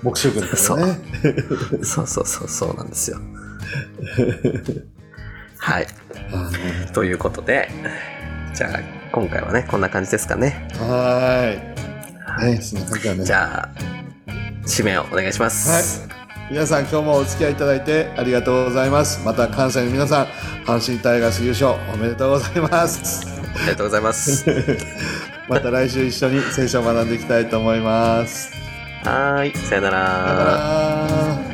[0.02, 0.98] 黙食だからね。
[1.82, 3.18] そうそうそう、そうなんですよ。
[5.58, 5.86] はい。
[6.92, 7.68] ということで、
[8.54, 10.68] じゃあ、今回はね、こんな感じですかね。
[10.72, 12.54] はーい。
[12.56, 13.24] ね、そんな感じだね。
[13.24, 13.68] じゃあ、
[14.66, 16.08] 締めをお願いします。
[16.50, 19.24] 皆さん今日もお付き合いいただいてありがとうございます。
[19.24, 20.26] また関西の皆さん、
[20.66, 23.24] 阪神タイガース優勝おめでとうございます。
[23.54, 24.44] ありがとうございます。
[25.48, 28.52] また来週一緒に聖書を学んでいきたいと思います。
[29.04, 30.44] はーい、さよなさよな
[31.48, 31.53] ら。